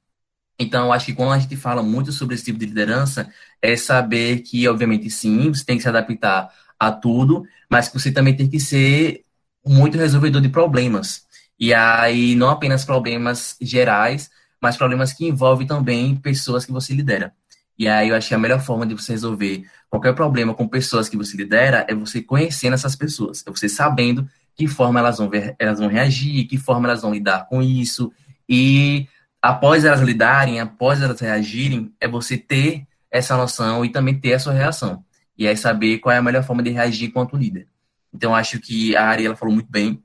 [0.60, 4.42] Então, acho que quando a gente fala muito sobre esse tipo de liderança, é saber
[4.42, 6.52] que, obviamente, sim, você tem que se adaptar
[6.88, 9.24] a tudo, mas que você também tem que ser
[9.66, 11.24] muito resolvedor de problemas.
[11.60, 14.30] E aí, não apenas problemas gerais,
[14.62, 17.34] mas problemas que envolvem também pessoas que você lidera.
[17.78, 21.08] E aí, eu acho que a melhor forma de você resolver qualquer problema com pessoas
[21.08, 25.30] que você lidera é você conhecendo essas pessoas, é você sabendo que forma elas vão,
[25.30, 28.12] ver, elas vão reagir, que forma elas vão lidar com isso.
[28.48, 29.08] E
[29.42, 34.40] após elas lidarem, após elas reagirem, é você ter essa noção e também ter a
[34.40, 35.04] sua reação.
[35.38, 37.68] E aí saber qual é a melhor forma de reagir quanto líder.
[38.14, 40.02] Então, acho que a Ariela falou muito bem.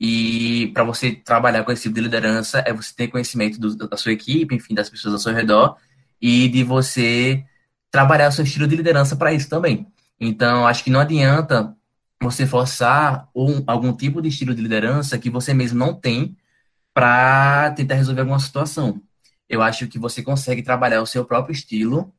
[0.00, 3.96] E para você trabalhar com esse tipo de liderança, é você ter conhecimento do, da
[3.96, 5.76] sua equipe, enfim, das pessoas ao seu redor,
[6.20, 7.44] e de você
[7.90, 9.86] trabalhar o seu estilo de liderança para isso também.
[10.18, 11.76] Então, acho que não adianta
[12.20, 16.36] você forçar um, algum tipo de estilo de liderança que você mesmo não tem
[16.92, 19.00] para tentar resolver alguma situação.
[19.48, 22.12] Eu acho que você consegue trabalhar o seu próprio estilo,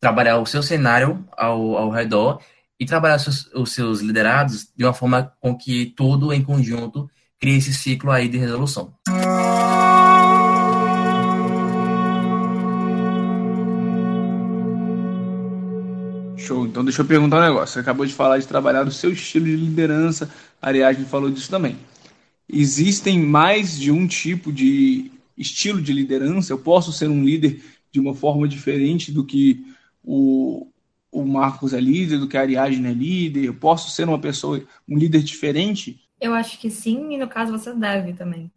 [0.00, 2.40] trabalhar o seu cenário ao, ao redor
[2.78, 7.10] e trabalhar os seus, os seus liderados de uma forma com que tudo em conjunto
[7.40, 8.94] crie esse ciclo aí de resolução.
[16.36, 16.66] Show.
[16.66, 17.74] Então deixa eu perguntar um negócio.
[17.74, 20.30] Você acabou de falar de trabalhar o seu estilo de liderança.
[20.62, 21.76] A Ariadne falou disso também.
[22.48, 26.52] Existem mais de um tipo de estilo de liderança?
[26.52, 29.64] Eu posso ser um líder de uma forma diferente do que
[30.10, 30.66] o,
[31.12, 33.44] o Marcos é líder, do que a Ariadne é líder?
[33.44, 36.00] Eu posso ser uma pessoa, um líder diferente?
[36.18, 38.50] Eu acho que sim, e no caso você deve também.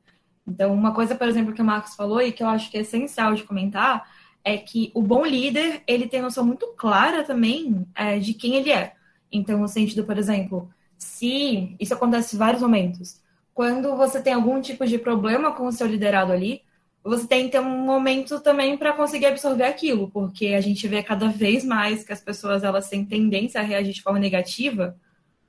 [0.48, 2.82] Então, uma coisa, por exemplo, que o Marcos falou e que eu acho que é
[2.82, 4.10] essencial de comentar
[4.46, 8.72] é que o bom líder, ele tem noção muito clara também é, de quem ele
[8.72, 8.94] é.
[9.30, 13.20] Então, no sentido, por exemplo, se isso acontece em vários momentos,
[13.54, 16.62] quando você tem algum tipo de problema com o seu liderado ali,
[17.04, 21.02] você tem que ter um momento também para conseguir absorver aquilo, porque a gente vê
[21.02, 24.96] cada vez mais que as pessoas elas têm tendência a reagir de forma negativa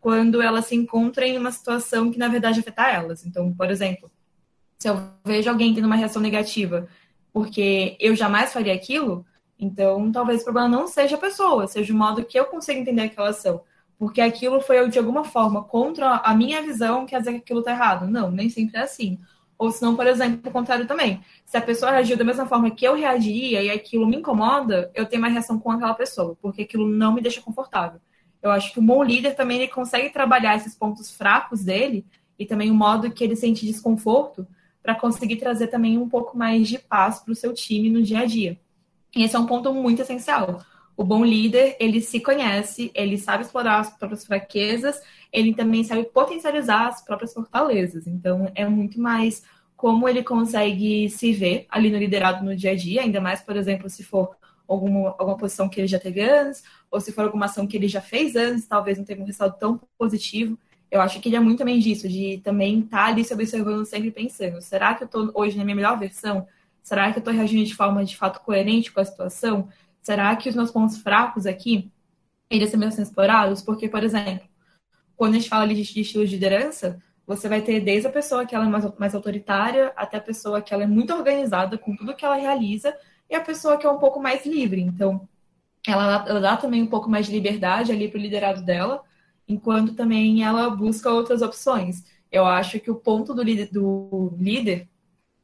[0.01, 3.25] quando elas se encontram em uma situação que na verdade afeta elas.
[3.27, 4.11] Então, por exemplo,
[4.79, 6.88] se eu vejo alguém tendo uma reação negativa
[7.33, 9.25] porque eu jamais faria aquilo,
[9.59, 13.03] então talvez o problema não seja a pessoa, seja o modo que eu consigo entender
[13.03, 13.62] aquela ação.
[13.99, 17.71] Porque aquilo foi de alguma forma contra a minha visão, quer dizer que aquilo está
[17.71, 18.09] errado.
[18.09, 19.19] Não, nem sempre é assim.
[19.62, 21.20] Ou se não, por exemplo, o contrário também.
[21.46, 25.07] Se a pessoa reagiu da mesma forma que eu reagiria e aquilo me incomoda, eu
[25.07, 28.01] tenho uma reação com aquela pessoa, porque aquilo não me deixa confortável.
[28.42, 32.05] Eu acho que o bom líder também ele consegue trabalhar esses pontos fracos dele
[32.37, 34.44] e também o modo que ele sente desconforto
[34.83, 38.18] para conseguir trazer também um pouco mais de paz para o seu time no dia
[38.18, 38.59] a dia.
[39.14, 40.61] E esse é um ponto muito essencial.
[40.96, 45.01] O bom líder, ele se conhece, ele sabe explorar as próprias fraquezas,
[45.33, 48.07] ele também sabe potencializar as próprias fortalezas.
[48.07, 49.42] Então, é muito mais
[49.83, 53.57] como ele consegue se ver ali no liderado no dia a dia, ainda mais, por
[53.57, 54.37] exemplo, se for
[54.68, 57.88] alguma, alguma posição que ele já teve antes, ou se for alguma ação que ele
[57.88, 60.57] já fez antes, talvez não tenha um resultado tão positivo.
[60.88, 63.85] Eu acho que ele é muito também disso, de também estar tá ali se observando
[63.85, 66.47] sempre pensando, será que eu estou hoje na minha melhor versão?
[66.81, 69.68] Será que eu estou reagindo de forma de fato coerente com a situação?
[70.01, 71.90] Será que os meus pontos fracos aqui,
[72.49, 73.61] eles também são explorados?
[73.61, 74.47] Porque, por exemplo,
[75.16, 77.03] quando a gente fala ali de, estilos de liderança,
[77.37, 80.61] você vai ter desde a pessoa que ela é mais, mais autoritária até a pessoa
[80.61, 82.95] que ela é muito organizada com tudo que ela realiza
[83.29, 84.81] e a pessoa que é um pouco mais livre.
[84.81, 85.29] Então,
[85.87, 89.03] ela, ela dá também um pouco mais de liberdade ali para o liderado dela,
[89.49, 92.05] enquanto também ela busca outras opções.
[92.31, 94.88] Eu acho que o ponto do líder, do líder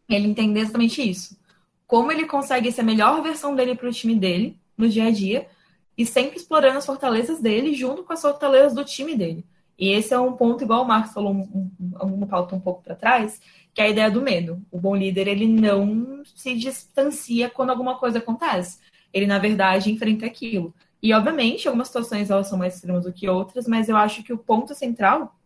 [0.08, 1.38] ele entender exatamente isso.
[1.86, 5.10] Como ele consegue ser a melhor versão dele para o time dele no dia a
[5.10, 5.48] dia
[5.96, 9.44] e sempre explorando as fortalezas dele junto com as fortalezas do time dele.
[9.78, 12.82] E esse é um ponto, igual o Marcos falou um, um, uma pauta um pouco
[12.82, 13.40] para trás,
[13.72, 14.60] que é a ideia do medo.
[14.72, 18.80] O bom líder, ele não se distancia quando alguma coisa acontece.
[19.12, 20.74] Ele, na verdade, enfrenta aquilo.
[21.00, 24.32] E, obviamente, algumas situações elas são mais extremas do que outras, mas eu acho que
[24.32, 25.36] o ponto central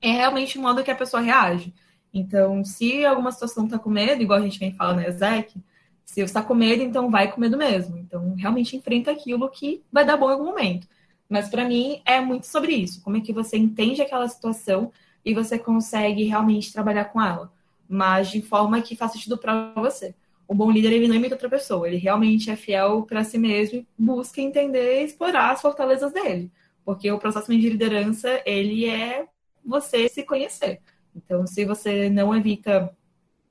[0.00, 1.74] é realmente o modo que a pessoa reage.
[2.14, 5.60] Então, se alguma situação está com medo, igual a gente vem falando, né, Zeke,
[6.04, 7.98] se você está com medo, então vai com medo mesmo.
[7.98, 10.86] Então, realmente enfrenta aquilo que vai dar bom em algum momento.
[11.32, 13.00] Mas para mim é muito sobre isso.
[13.00, 14.92] Como é que você entende aquela situação
[15.24, 17.50] e você consegue realmente trabalhar com ela,
[17.88, 20.14] mas de forma que faça sentido para você.
[20.46, 23.78] O bom líder ele não imita outra pessoa, ele realmente é fiel para si mesmo
[23.78, 26.52] e busca entender e explorar as fortalezas dele,
[26.84, 29.24] porque o processo de liderança ele é
[29.64, 30.82] você se conhecer.
[31.16, 32.94] Então, se você não evita,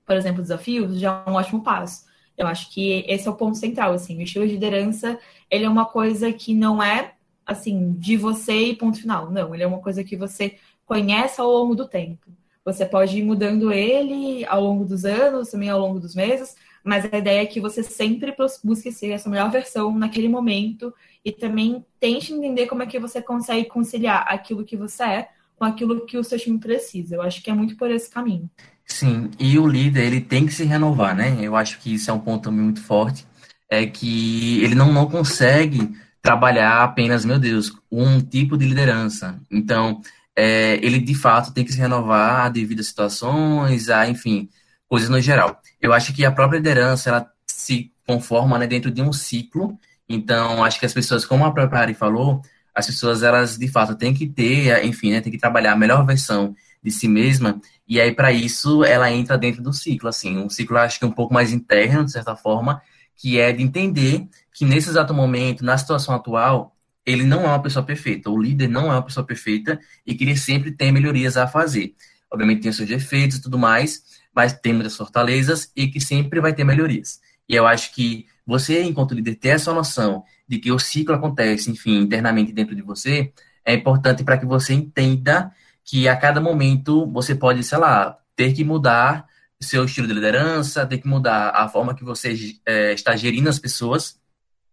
[0.05, 2.05] por exemplo, desafios, já é um ótimo passo.
[2.37, 5.69] Eu acho que esse é o ponto central, assim, o estilo de liderança, ele é
[5.69, 7.15] uma coisa que não é
[7.45, 9.29] assim, de você e ponto final.
[9.31, 12.31] Não, ele é uma coisa que você conhece ao longo do tempo.
[12.63, 17.11] Você pode ir mudando ele ao longo dos anos, também ao longo dos meses, mas
[17.11, 21.85] a ideia é que você sempre busque ser essa melhor versão naquele momento e também
[21.99, 26.17] tente entender como é que você consegue conciliar aquilo que você é com aquilo que
[26.17, 27.15] o seu time precisa.
[27.15, 28.49] Eu acho que é muito por esse caminho.
[28.85, 31.37] Sim, e o líder, ele tem que se renovar, né?
[31.41, 33.25] Eu acho que isso é um ponto muito forte,
[33.69, 39.39] é que ele não, não consegue trabalhar apenas, meu Deus, um tipo de liderança.
[39.49, 40.01] Então,
[40.35, 44.49] é, ele de fato tem que se renovar devido a situações, a, enfim,
[44.87, 45.59] coisas no geral.
[45.81, 49.77] Eu acho que a própria liderança, ela se conforma né, dentro de um ciclo.
[50.07, 52.41] Então, acho que as pessoas, como a própria Ari falou,
[52.73, 56.05] as pessoas, elas, de fato, têm que ter, enfim, né, têm que trabalhar a melhor
[56.05, 60.49] versão de si mesma, e aí, para isso, ela entra dentro do ciclo, assim, um
[60.49, 62.81] ciclo, acho que um pouco mais interno, de certa forma,
[63.21, 67.61] que é de entender que nesse exato momento, na situação atual, ele não é uma
[67.61, 71.37] pessoa perfeita, o líder não é uma pessoa perfeita e que ele sempre tem melhorias
[71.37, 71.93] a fazer.
[72.31, 74.01] Obviamente tem seus defeitos e tudo mais,
[74.33, 77.19] mas tem muitas fortalezas e que sempre vai ter melhorias.
[77.47, 81.69] E eu acho que você, enquanto líder, ter essa noção de que o ciclo acontece,
[81.69, 83.31] enfim, internamente dentro de você,
[83.63, 85.51] é importante para que você entenda
[85.83, 89.27] que a cada momento você pode, sei lá, ter que mudar
[89.61, 93.59] seu estilo de liderança, ter que mudar a forma que você é, está gerindo as
[93.59, 94.19] pessoas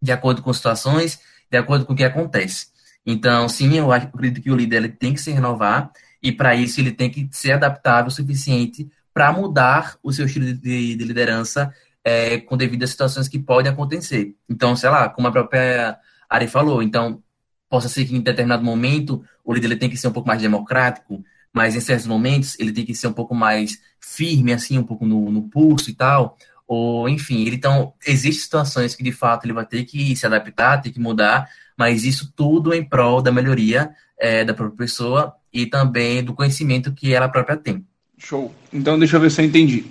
[0.00, 1.20] de acordo com situações,
[1.50, 2.68] de acordo com o que acontece.
[3.04, 5.90] Então, sim, eu acredito que o líder ele tem que se renovar
[6.22, 10.52] e para isso ele tem que ser adaptável o suficiente para mudar o seu estilo
[10.52, 11.72] de, de liderança
[12.04, 14.34] é, com devido às situações que podem acontecer.
[14.48, 15.98] Então, sei lá, como a própria
[16.28, 17.22] Ari falou, então
[17.68, 20.40] possa ser que em determinado momento o líder ele tem que ser um pouco mais
[20.40, 24.84] democrático, mas em certos momentos ele tem que ser um pouco mais firme, assim, um
[24.84, 26.36] pouco no, no pulso e tal.
[26.66, 30.82] Ou, enfim, ele, então, existem situações que de fato ele vai ter que se adaptar,
[30.82, 35.64] ter que mudar, mas isso tudo em prol da melhoria é, da própria pessoa e
[35.64, 37.86] também do conhecimento que ela própria tem.
[38.18, 38.54] Show.
[38.72, 39.86] Então, deixa eu ver se eu entendi.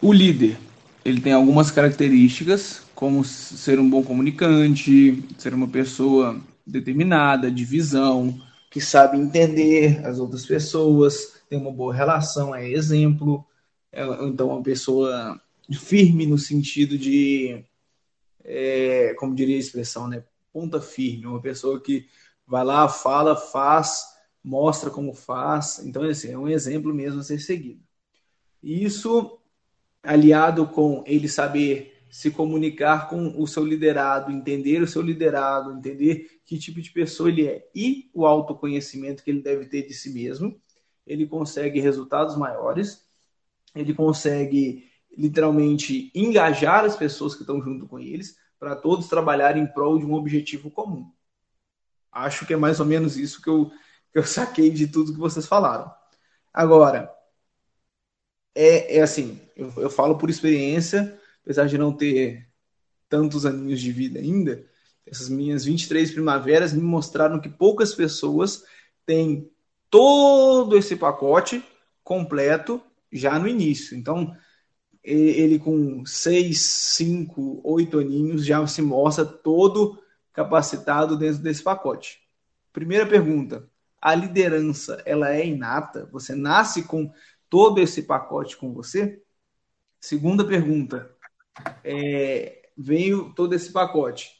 [0.00, 0.58] O líder,
[1.04, 8.38] ele tem algumas características, como ser um bom comunicante, ser uma pessoa determinada, de visão,
[8.72, 13.46] que sabe entender as outras pessoas, tem uma boa relação, é exemplo.
[13.92, 15.38] É, então, uma pessoa
[15.70, 17.62] firme no sentido de,
[18.42, 20.24] é, como diria a expressão, né?
[20.50, 22.06] Ponta firme, uma pessoa que
[22.46, 24.04] vai lá, fala, faz,
[24.42, 25.80] mostra como faz.
[25.84, 27.82] Então, assim, é um exemplo mesmo a ser seguido.
[28.62, 29.38] Isso
[30.02, 36.42] aliado com ele saber se comunicar com o seu liderado, entender o seu liderado, entender
[36.44, 40.10] que tipo de pessoa ele é e o autoconhecimento que ele deve ter de si
[40.10, 40.60] mesmo,
[41.06, 43.08] ele consegue resultados maiores,
[43.74, 49.66] ele consegue literalmente engajar as pessoas que estão junto com eles para todos trabalharem em
[49.66, 51.10] prol de um objetivo comum.
[52.12, 53.72] Acho que é mais ou menos isso que eu,
[54.12, 55.90] que eu saquei de tudo que vocês falaram.
[56.52, 57.10] Agora,
[58.54, 62.48] é, é assim, eu, eu falo por experiência, apesar de não ter
[63.08, 64.64] tantos aninhos de vida ainda,
[65.06, 68.64] essas minhas 23 primaveras me mostraram que poucas pessoas
[69.04, 69.50] têm
[69.90, 71.62] todo esse pacote
[72.02, 72.80] completo
[73.12, 73.96] já no início.
[73.96, 74.34] Então,
[75.04, 80.00] ele com 6, 5, 8 aninhos já se mostra todo
[80.32, 82.20] capacitado dentro desse pacote.
[82.72, 83.68] Primeira pergunta:
[84.00, 86.08] a liderança ela é inata?
[86.12, 87.12] Você nasce com
[87.50, 89.20] todo esse pacote com você?
[90.00, 91.14] Segunda pergunta:
[91.84, 94.30] é, veio todo esse pacote.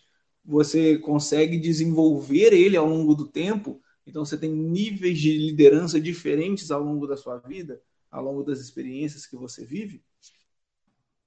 [0.45, 3.81] Você consegue desenvolver ele ao longo do tempo?
[4.07, 8.59] Então você tem níveis de liderança diferentes ao longo da sua vida, ao longo das
[8.59, 10.03] experiências que você vive?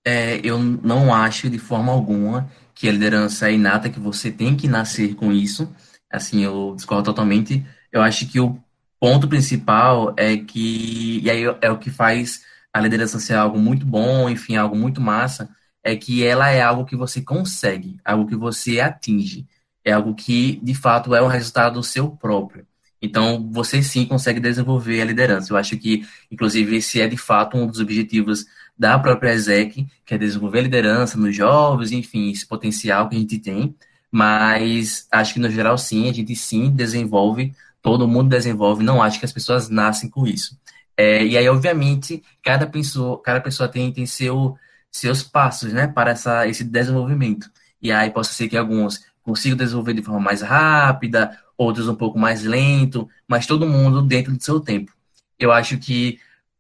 [0.04, 4.56] É, eu não acho de forma alguma que a liderança é inata, que você tem
[4.56, 5.74] que nascer com isso.
[6.12, 7.66] Assim, eu discordo totalmente.
[7.92, 8.62] Eu acho que o
[9.00, 13.86] ponto principal é que, e aí é o que faz a liderança ser algo muito
[13.86, 15.50] bom, enfim, algo muito massa,
[15.86, 19.48] é que ela é algo que você consegue, algo que você atinge,
[19.84, 22.66] é algo que de fato é um resultado seu próprio.
[23.00, 25.54] Então, você sim consegue desenvolver a liderança.
[25.54, 30.14] Eu acho que, inclusive, esse é de fato um dos objetivos da própria ESEC, que
[30.16, 33.76] é desenvolver a liderança nos jovens, enfim, esse potencial que a gente tem.
[34.12, 39.20] Mas acho que, no geral, sim, a gente sim desenvolve, todo mundo desenvolve, não acho
[39.20, 40.58] que as pessoas nascem com isso.
[40.98, 44.58] É, e aí, obviamente, cada pessoa, cada pessoa tem, tem seu,
[44.96, 47.52] seus passos, né, para essa, esse desenvolvimento.
[47.82, 52.18] E aí pode ser que alguns consigam desenvolver de forma mais rápida, outros um pouco
[52.18, 54.94] mais lento, mas todo mundo dentro do seu tempo.
[55.38, 56.18] Eu acho que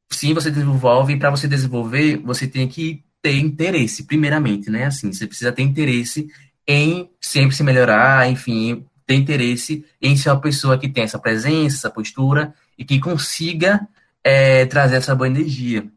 [0.09, 4.85] sim, você desenvolve, e para você desenvolver, você tem que ter interesse, primeiramente, né?
[4.85, 6.27] Assim, você precisa ter interesse
[6.67, 11.77] em sempre se melhorar, enfim, ter interesse em ser uma pessoa que tem essa presença,
[11.77, 13.87] essa postura e que consiga
[14.21, 15.89] é, trazer essa boa energia.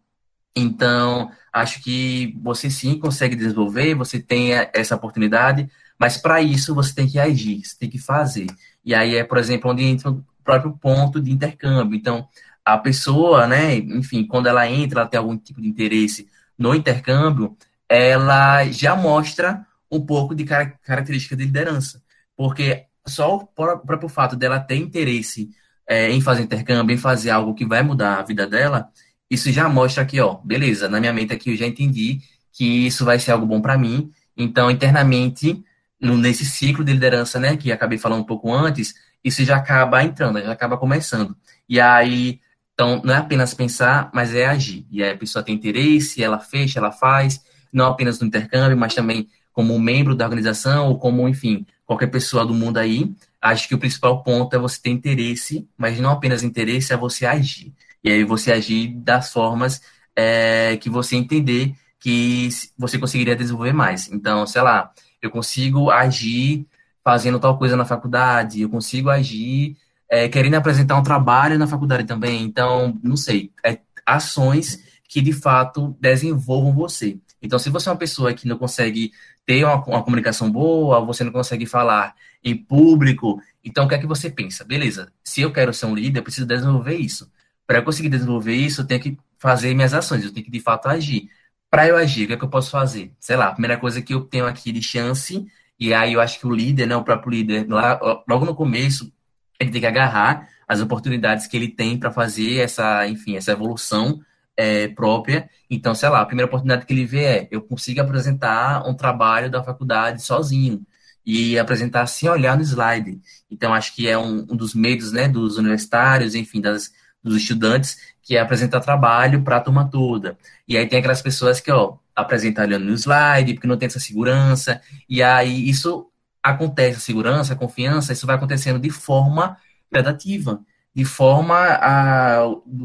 [0.54, 6.94] Então, acho que você sim consegue desenvolver, você tem essa oportunidade, mas para isso você
[6.94, 8.46] tem que agir, você tem que fazer.
[8.84, 11.96] E aí é, por exemplo, onde entra o próprio ponto de intercâmbio.
[11.96, 12.28] Então,
[12.64, 17.56] a pessoa, né, enfim, quando ela entra, ela tem algum tipo de interesse no intercâmbio,
[17.88, 22.02] ela já mostra um pouco de car característica de liderança.
[22.36, 25.50] Porque só o próprio fato dela ter interesse
[25.88, 28.90] é, em fazer intercâmbio, em fazer algo que vai mudar a vida dela,
[29.30, 32.20] isso já mostra que, ó, beleza, na minha mente aqui eu já entendi
[32.52, 34.10] que isso vai ser algo bom para mim.
[34.36, 35.62] Então, internamente,
[36.00, 40.40] nesse ciclo de liderança, né, que acabei falando um pouco antes, isso já acaba entrando,
[40.40, 41.36] já acaba começando.
[41.68, 42.40] E aí,
[42.74, 44.86] então, não é apenas pensar, mas é agir.
[44.90, 48.94] E aí a pessoa tem interesse, ela fecha, ela faz, não apenas no intercâmbio, mas
[48.94, 53.12] também como membro da organização ou como, enfim, qualquer pessoa do mundo aí.
[53.42, 57.26] Acho que o principal ponto é você ter interesse, mas não apenas interesse, é você
[57.26, 57.74] agir.
[58.02, 59.80] E aí você agir das formas
[60.16, 64.08] é, que você entender que você conseguiria desenvolver mais.
[64.10, 66.66] Então, sei lá, eu consigo agir
[67.04, 69.76] fazendo tal coisa na faculdade, eu consigo agir
[70.08, 72.42] é, querendo apresentar um trabalho na faculdade também.
[72.42, 77.18] Então, não sei, é, ações que de fato desenvolvam você.
[77.40, 79.12] Então, se você é uma pessoa que não consegue
[79.46, 83.98] ter uma, uma comunicação boa, você não consegue falar em público, então o que é
[83.98, 84.64] que você pensa?
[84.64, 87.30] Beleza, se eu quero ser um líder, eu preciso desenvolver isso.
[87.68, 90.58] Para eu conseguir desenvolver isso, eu tenho que fazer minhas ações, eu tenho que de
[90.58, 91.28] fato agir.
[91.70, 93.12] Para eu agir, o que é que eu posso fazer?
[93.20, 95.46] Sei lá, a primeira coisa que eu tenho aqui de chance,
[95.78, 99.12] e aí eu acho que o líder, né, o próprio líder, lá, logo no começo,
[99.60, 104.18] ele tem que agarrar as oportunidades que ele tem para fazer essa, enfim, essa evolução
[104.56, 105.50] é, própria.
[105.68, 109.50] Então, sei lá, a primeira oportunidade que ele vê é eu consigo apresentar um trabalho
[109.50, 110.86] da faculdade sozinho
[111.24, 113.20] e apresentar sem olhar no slide.
[113.50, 116.90] Então, acho que é um, um dos medos né, dos universitários, enfim, das,
[117.22, 120.38] dos estudantes, que é apresentar trabalho para a turma toda.
[120.66, 124.00] E aí tem aquelas pessoas que, ó, apresentam olhando no slide, porque não tem essa
[124.00, 126.10] segurança, e aí isso
[126.42, 129.56] acontece, a segurança, a confiança, isso vai acontecendo de forma
[129.90, 130.60] gradativa,
[130.94, 132.44] de forma a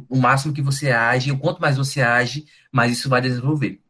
[0.10, 3.82] o máximo que você age, o quanto mais você age, mais isso vai desenvolver.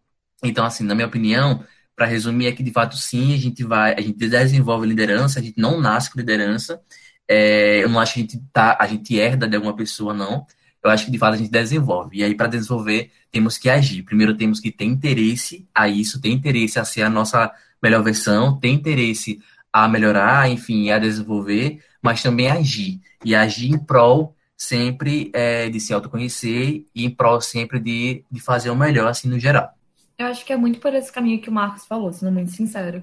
[0.44, 1.64] Então, assim, na minha opinião,
[1.96, 5.44] para resumir, é que de fato sim, a gente vai, a gente desenvolve liderança, a
[5.44, 6.82] gente não nasce com liderança.
[7.28, 10.46] É, eu não acho que a gente tá, a gente herda de alguma pessoa, não
[10.84, 12.18] eu acho que de fato a gente desenvolve.
[12.18, 14.04] E aí, para desenvolver, temos que agir.
[14.04, 17.52] Primeiro, temos que ter interesse a isso, ter interesse a ser a nossa
[17.82, 19.40] melhor versão, ter interesse
[19.72, 23.00] a melhorar, enfim, a desenvolver, mas também agir.
[23.24, 28.42] E agir em prol sempre é, de se autoconhecer e em prol sempre de, de
[28.42, 29.72] fazer o melhor, assim, no geral.
[30.18, 33.02] Eu acho que é muito por esse caminho que o Marcos falou, sendo muito sincero.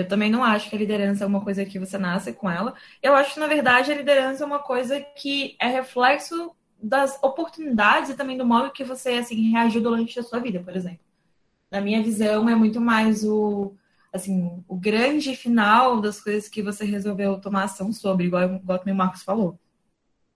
[0.00, 2.74] Eu também não acho que a liderança é uma coisa que você nasce com ela.
[3.02, 8.10] Eu acho que, na verdade, a liderança é uma coisa que é reflexo das oportunidades
[8.10, 11.00] e também do modo que você assim reagiu durante a sua vida, por exemplo.
[11.70, 13.74] Na minha visão, é muito mais o
[14.12, 18.94] assim, o grande final das coisas que você resolveu tomar ação sobre, igual, igual o
[18.94, 19.58] Marcos falou.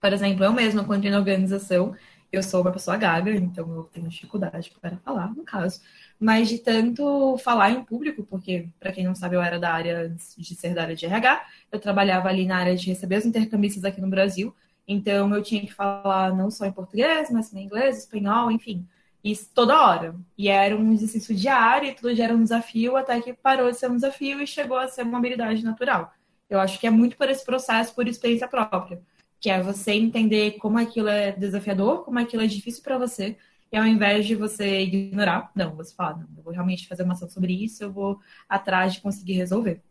[0.01, 1.97] Por exemplo, eu mesma, quando entrei na organização,
[2.31, 5.81] eu sou uma pessoa gaga, então eu tenho dificuldade para falar, no caso.
[6.25, 10.09] Mas de tanto falar em público, porque, para quem não sabe, eu era da área
[10.09, 13.85] de ser da área de RH, eu trabalhava ali na área de receber os intercambistas
[13.85, 14.55] aqui no Brasil,
[14.89, 18.87] então eu tinha que falar não só em português, mas também inglês, espanhol, enfim.
[19.23, 20.15] Isso toda hora.
[20.39, 23.77] E era um exercício diário, e tudo já era um desafio, até que parou de
[23.77, 26.11] ser um desafio e chegou a ser uma habilidade natural.
[26.49, 28.99] Eu acho que é muito por esse processo, por experiência própria.
[29.39, 33.37] Que é você entender como aquilo é desafiador, como aquilo é difícil para você,
[33.75, 37.15] e ao invés de você ignorar, não, você fala, não, eu vou realmente fazer uma
[37.15, 39.83] ação sobre isso, eu vou atrás de conseguir resolver.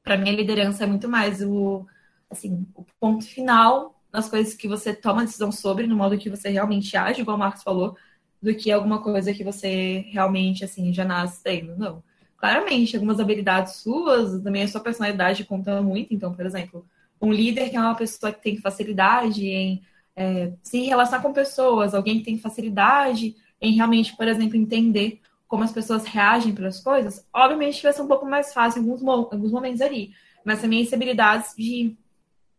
[0.00, 1.84] Para mim, a liderança é muito mais o,
[2.30, 6.50] assim, o ponto final nas coisas que você toma decisão sobre, no modo que você
[6.50, 7.96] realmente age, igual o Marcos falou,
[8.40, 11.76] do que alguma coisa que você realmente, assim, já nasce tendo.
[11.76, 12.04] Não.
[12.36, 16.14] Claramente, algumas habilidades suas, também a sua personalidade conta muito.
[16.14, 16.86] Então, por exemplo,
[17.20, 19.82] um líder que é uma pessoa que tem facilidade em
[20.16, 25.62] é, se relacionar com pessoas, alguém que tem facilidade em realmente, por exemplo, entender como
[25.62, 29.32] as pessoas reagem para as coisas, obviamente vai ser um pouco mais fácil em alguns,
[29.32, 30.12] alguns momentos ali.
[30.44, 31.96] Mas também essa habilidades de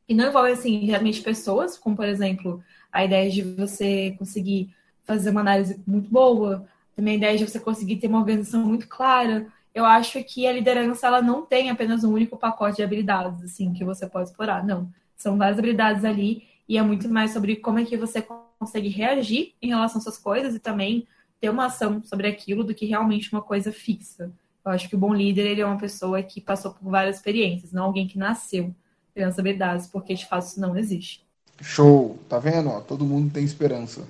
[0.07, 5.31] e não envolve, assim, realmente pessoas, como, por exemplo, a ideia de você conseguir fazer
[5.31, 9.47] uma análise muito boa, também a ideia de você conseguir ter uma organização muito clara.
[9.75, 13.73] Eu acho que a liderança, ela não tem apenas um único pacote de habilidades, assim,
[13.73, 14.65] que você pode explorar.
[14.65, 14.89] Não.
[15.15, 18.25] São várias habilidades ali e é muito mais sobre como é que você
[18.59, 21.07] consegue reagir em relação às suas coisas e também
[21.39, 24.31] ter uma ação sobre aquilo do que realmente uma coisa fixa.
[24.65, 27.71] Eu acho que o bom líder, ele é uma pessoa que passou por várias experiências,
[27.71, 28.73] não alguém que nasceu
[29.17, 31.25] criança habilidades, porque de fato isso não existe.
[31.59, 32.69] Show, tá vendo?
[32.69, 34.07] Ó, todo mundo tem esperança.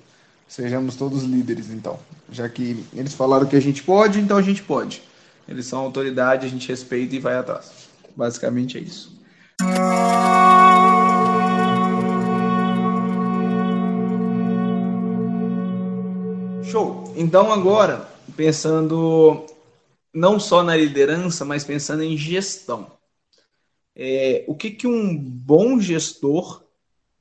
[0.47, 1.97] Sejamos todos líderes, então.
[2.29, 5.01] Já que eles falaram que a gente pode, então a gente pode.
[5.47, 7.87] Eles são autoridade, a gente respeita e vai atrás.
[8.15, 9.17] Basicamente é isso.
[17.17, 19.45] Então agora, pensando
[20.13, 22.97] não só na liderança, mas pensando em gestão
[23.97, 26.63] é, o que, que um bom gestor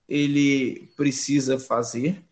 [0.07, 2.23] ele precisa fazer,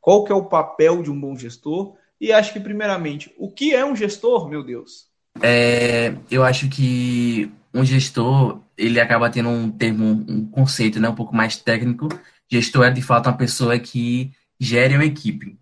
[0.00, 3.74] qual que é o papel de um bom gestor, e acho que, primeiramente, o que
[3.74, 5.06] é um gestor, meu Deus?
[5.42, 11.14] É, eu acho que um gestor, ele acaba tendo um termo, um conceito, né, um
[11.14, 12.08] pouco mais técnico.
[12.50, 15.58] Gestor é, de fato, uma pessoa que gere uma equipe.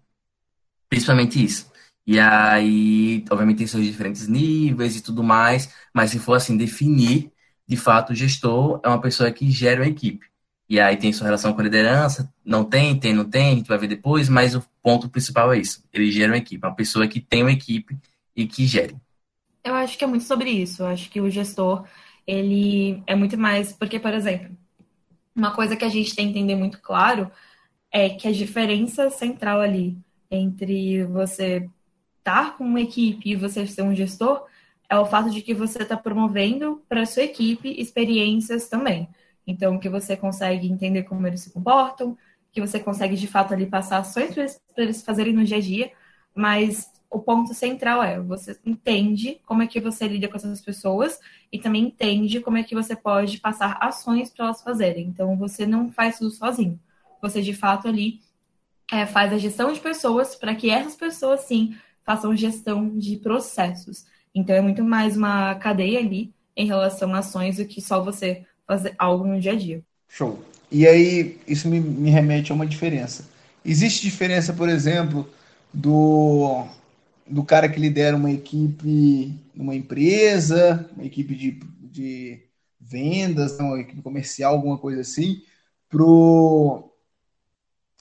[0.95, 1.73] Principalmente isso.
[2.07, 7.33] E aí, obviamente, tem seus diferentes níveis e tudo mais, mas se for assim, definir,
[7.67, 10.25] de fato, o gestor é uma pessoa que gera uma equipe.
[10.69, 13.67] E aí tem sua relação com a liderança, não tem, tem, não tem, a gente
[13.67, 15.83] vai ver depois, mas o ponto principal é isso.
[15.93, 17.99] Ele gera uma equipe, uma pessoa que tem uma equipe
[18.37, 18.95] e que gere.
[19.65, 20.83] Eu acho que é muito sobre isso.
[20.85, 21.85] Eu acho que o gestor,
[22.25, 23.73] ele é muito mais.
[23.73, 24.57] Porque, por exemplo,
[25.35, 27.33] uma coisa que a gente tem que entender muito claro
[27.91, 29.99] é que a diferença central ali
[30.35, 31.69] entre você
[32.19, 34.47] estar com uma equipe e você ser um gestor
[34.89, 39.09] é o fato de que você está promovendo para sua equipe experiências também.
[39.47, 42.17] Então, que você consegue entender como eles se comportam,
[42.53, 44.35] que você consegue de fato ali passar ações
[44.75, 45.93] para eles fazerem no dia a dia,
[46.35, 51.19] mas o ponto central é você entende como é que você lida com essas pessoas
[51.53, 55.07] e também entende como é que você pode passar ações para elas fazerem.
[55.07, 56.79] Então, você não faz tudo sozinho.
[57.23, 58.21] Você de fato ali
[58.91, 64.05] é, faz a gestão de pessoas para que essas pessoas sim façam gestão de processos.
[64.35, 68.45] Então, é muito mais uma cadeia ali em relação a ações do que só você
[68.67, 69.83] fazer algo no dia a dia.
[70.09, 70.43] Show.
[70.71, 73.29] E aí, isso me, me remete a uma diferença.
[73.65, 75.29] Existe diferença, por exemplo,
[75.73, 76.67] do,
[77.27, 82.43] do cara que lidera uma equipe numa empresa, uma equipe de, de
[82.79, 85.43] vendas, uma equipe comercial, alguma coisa assim,
[85.89, 86.94] pro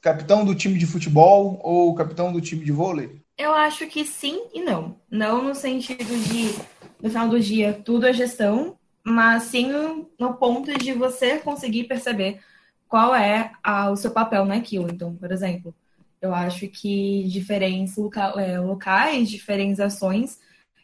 [0.03, 3.21] capitão do time de futebol ou capitão do time de vôlei?
[3.37, 4.97] Eu acho que sim e não.
[5.09, 6.53] Não no sentido de,
[7.01, 9.71] no final do dia, tudo é gestão, mas sim
[10.19, 12.41] no, ponto de você conseguir perceber
[12.87, 14.89] qual é a, o seu papel naquilo.
[14.91, 15.73] Então, por exemplo,
[16.21, 20.37] eu acho que diferentes loca, é, locais, diferentes ações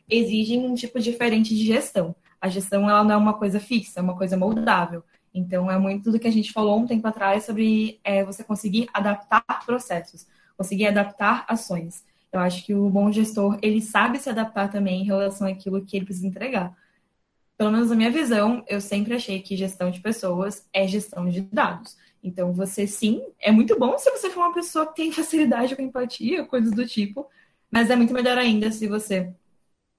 [0.10, 2.16] exigem um tipo diferente de gestão.
[2.40, 5.04] A gestão ela não é uma coisa fixa, é uma coisa moldável.
[5.40, 8.88] Então, é muito do que a gente falou um tempo atrás sobre é, você conseguir
[8.94, 10.28] adaptar processos,
[10.58, 12.04] conseguir adaptar ações.
[12.32, 15.98] Eu acho que o bom gestor, ele sabe se adaptar também em relação àquilo que
[15.98, 16.76] ele precisa entregar
[17.60, 21.42] pelo menos na minha visão, eu sempre achei que gestão de pessoas é gestão de
[21.42, 21.98] dados.
[22.24, 25.82] Então, você sim, é muito bom se você for uma pessoa que tem facilidade com
[25.82, 27.28] empatia, coisas do tipo,
[27.70, 29.34] mas é muito melhor ainda se você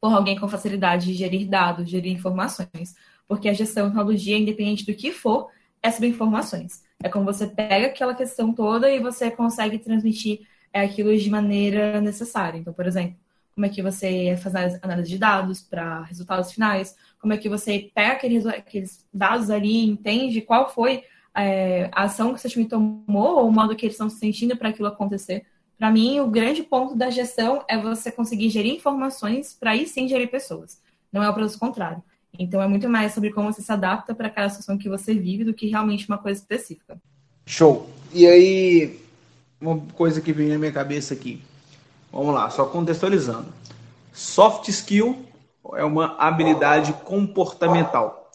[0.00, 2.94] for alguém com facilidade de gerir dados, gerir informações.
[3.30, 5.50] Porque a gestão de tecnologia, independente do que for,
[5.80, 6.82] é sobre informações.
[7.00, 10.40] É como você pega aquela questão toda e você consegue transmitir
[10.72, 12.58] é, aquilo de maneira necessária.
[12.58, 13.16] Então, por exemplo,
[13.54, 17.88] como é que você faz análise de dados para resultados finais, como é que você
[17.94, 23.38] pega aqueles, aqueles dados ali, entende qual foi é, a ação que seu time tomou
[23.38, 25.46] ou o modo que eles estão se sentindo para aquilo acontecer.
[25.78, 30.08] Para mim, o grande ponto da gestão é você conseguir gerir informações para aí sim
[30.08, 30.82] gerir pessoas.
[31.12, 32.02] Não é o processo contrário.
[32.38, 35.44] Então, é muito mais sobre como você se adapta para aquela situação que você vive
[35.44, 37.00] do que realmente uma coisa específica.
[37.44, 37.88] Show.
[38.12, 39.00] E aí,
[39.60, 41.42] uma coisa que vem na minha cabeça aqui.
[42.12, 43.52] Vamos lá, só contextualizando.
[44.12, 45.24] Soft skill
[45.74, 48.30] é uma habilidade comportamental.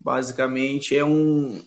[0.00, 1.60] Basicamente, é um,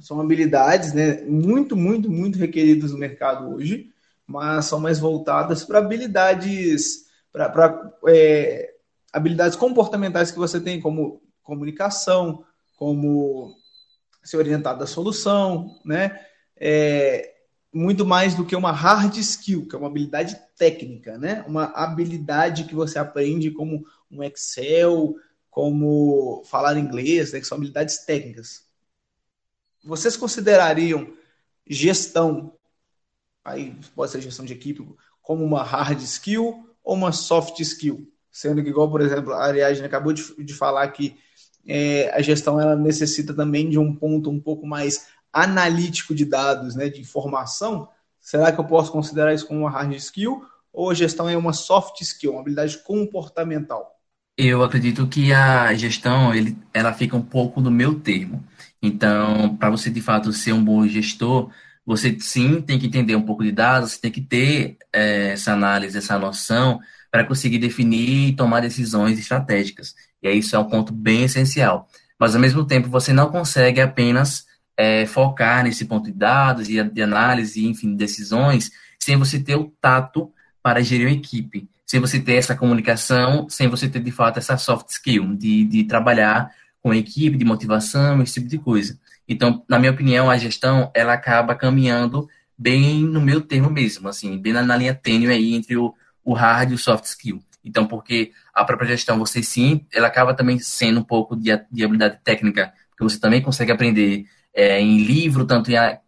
[0.00, 3.90] são habilidades né, muito, muito, muito requeridas no mercado hoje,
[4.26, 8.67] mas são mais voltadas para habilidades, para é,
[9.12, 12.44] habilidades comportamentais que você tem, como comunicação,
[12.76, 13.54] como
[14.22, 16.20] se orientar da solução, né?
[16.56, 17.34] É,
[17.72, 21.44] muito mais do que uma hard skill, que é uma habilidade técnica, né?
[21.46, 25.14] Uma habilidade que você aprende como um Excel,
[25.50, 27.40] como falar inglês, né?
[27.40, 28.64] que são habilidades técnicas.
[29.82, 31.12] Vocês considerariam
[31.66, 32.56] gestão,
[33.44, 34.86] aí pode ser gestão de equipe,
[35.22, 38.10] como uma hard skill ou uma soft skill?
[38.38, 41.16] Sendo que, igual, por exemplo, a Ariadne acabou de, de falar que
[41.66, 46.76] é, a gestão ela necessita também de um ponto um pouco mais analítico de dados,
[46.76, 47.88] né, de informação,
[48.20, 51.52] será que eu posso considerar isso como uma hard skill ou a gestão é uma
[51.52, 53.98] soft skill, uma habilidade comportamental?
[54.36, 58.44] Eu acredito que a gestão ele, ela fica um pouco no meu termo.
[58.80, 61.50] Então, para você de fato ser um bom gestor,
[61.88, 65.54] você sim tem que entender um pouco de dados, você tem que ter é, essa
[65.54, 66.78] análise, essa noção
[67.10, 69.94] para conseguir definir e tomar decisões estratégicas.
[70.22, 71.88] E aí isso é um ponto bem essencial.
[72.20, 74.44] Mas ao mesmo tempo você não consegue apenas
[74.76, 79.72] é, focar nesse ponto de dados e de análise, enfim, decisões, sem você ter o
[79.80, 80.30] tato
[80.62, 84.58] para gerir uma equipe, sem você ter essa comunicação, sem você ter de fato essa
[84.58, 88.98] soft skill de, de trabalhar com a equipe, de motivação, esse tipo de coisa.
[89.28, 94.38] Então, na minha opinião, a gestão ela acaba caminhando bem no meu termo mesmo, assim,
[94.38, 97.40] bem na, na linha tênue aí entre o, o hard e o soft skill.
[97.64, 101.84] Então, porque a própria gestão, você sim, ela acaba também sendo um pouco de, de
[101.84, 104.24] habilidade técnica, porque você também consegue aprender
[104.54, 106.00] é, em livro, tanto em, é,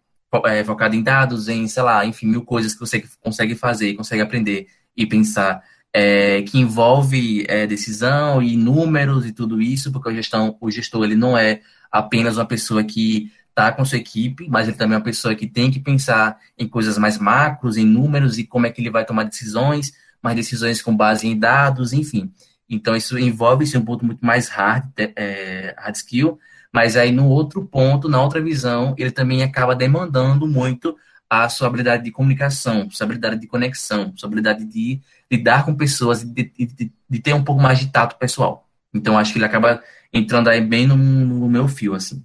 [0.65, 4.69] focado em dados, em, sei lá, enfim, mil coisas que você consegue fazer, consegue aprender
[4.97, 5.63] e pensar,
[5.93, 11.05] é, que envolve é, decisão e números e tudo isso, porque o, gestão, o gestor
[11.05, 11.61] ele não é
[11.91, 15.47] apenas uma pessoa que está com sua equipe, mas ele também é uma pessoa que
[15.47, 19.05] tem que pensar em coisas mais macros, em números e como é que ele vai
[19.05, 22.33] tomar decisões, mas decisões com base em dados, enfim.
[22.69, 26.39] Então, isso envolve esse um ponto muito mais hard, é, hard skill,
[26.73, 30.97] mas aí no outro ponto, na outra visão, ele também acaba demandando muito
[31.29, 36.25] a sua habilidade de comunicação, sua habilidade de conexão, sua habilidade de lidar com pessoas,
[36.25, 38.69] de, de, de ter um pouco mais de tato pessoal.
[38.95, 39.83] Então, acho que ele acaba
[40.13, 42.25] entrando aí bem no, no meu fio, assim.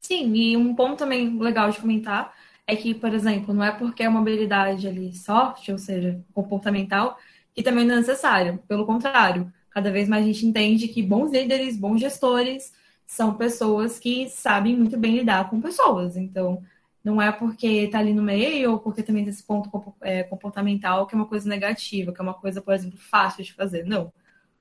[0.00, 2.34] Sim, e um ponto também legal de comentar
[2.66, 7.18] é que, por exemplo, não é porque é uma habilidade ali soft, ou seja, comportamental,
[7.54, 8.58] que também não é necessário.
[8.68, 12.72] Pelo contrário, cada vez mais a gente entende que bons líderes, bons gestores,
[13.06, 16.16] são pessoas que sabem muito bem lidar com pessoas.
[16.16, 16.62] Então,
[17.02, 19.70] não é porque está ali no meio ou porque também tem esse ponto
[20.02, 23.52] é, comportamental que é uma coisa negativa, que é uma coisa, por exemplo, fácil de
[23.54, 23.84] fazer.
[23.84, 24.12] Não.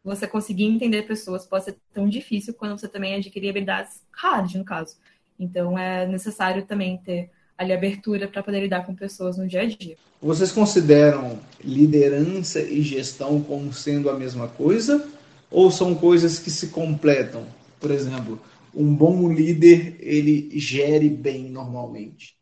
[0.10, 4.66] Você conseguir entender pessoas pode ser tão difícil quando você também adquirir habilidades hard, no
[4.66, 4.96] caso.
[5.40, 9.66] Então, é necessário também ter ali abertura para poder lidar com pessoas no dia a
[9.68, 9.98] dia.
[10.20, 15.08] Vocês consideram liderança e gestão como sendo a mesma coisa?
[15.52, 17.46] Ou são coisas que se completam?
[17.80, 18.42] Por exemplo,
[18.74, 22.36] um bom líder ele gere bem normalmente?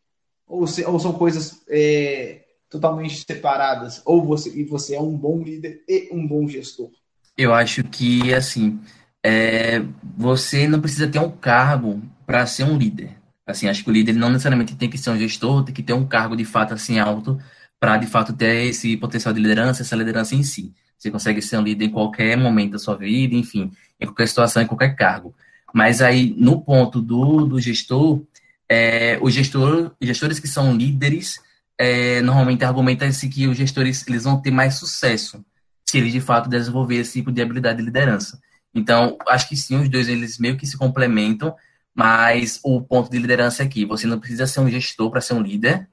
[0.46, 4.00] Ou, se, ou são coisas é, totalmente separadas?
[4.06, 6.90] Ou você e você é um bom líder e um bom gestor?
[7.38, 8.80] Eu acho que assim
[9.24, 9.82] é,
[10.16, 13.16] você não precisa ter um cargo para ser um líder.
[13.46, 15.92] Assim, acho que o líder não necessariamente tem que ser um gestor, tem que ter
[15.92, 17.38] um cargo de fato assim alto
[17.80, 20.74] para de fato ter esse potencial de liderança, essa liderança em si.
[20.98, 23.70] Você consegue ser um líder em qualquer momento da sua vida, enfim,
[24.00, 25.34] em qualquer situação, em qualquer cargo.
[25.72, 28.22] Mas aí, no ponto do, do gestor,
[28.68, 31.40] é, os gestor, gestores que são líderes,
[31.78, 35.44] é, normalmente argumentam-se que os gestores eles vão ter mais sucesso
[35.88, 38.40] se eles, de fato, desenvolver esse tipo de habilidade de liderança.
[38.74, 41.54] Então, acho que sim, os dois eles meio que se complementam,
[41.94, 45.34] mas o ponto de liderança é que você não precisa ser um gestor para ser
[45.34, 45.88] um líder,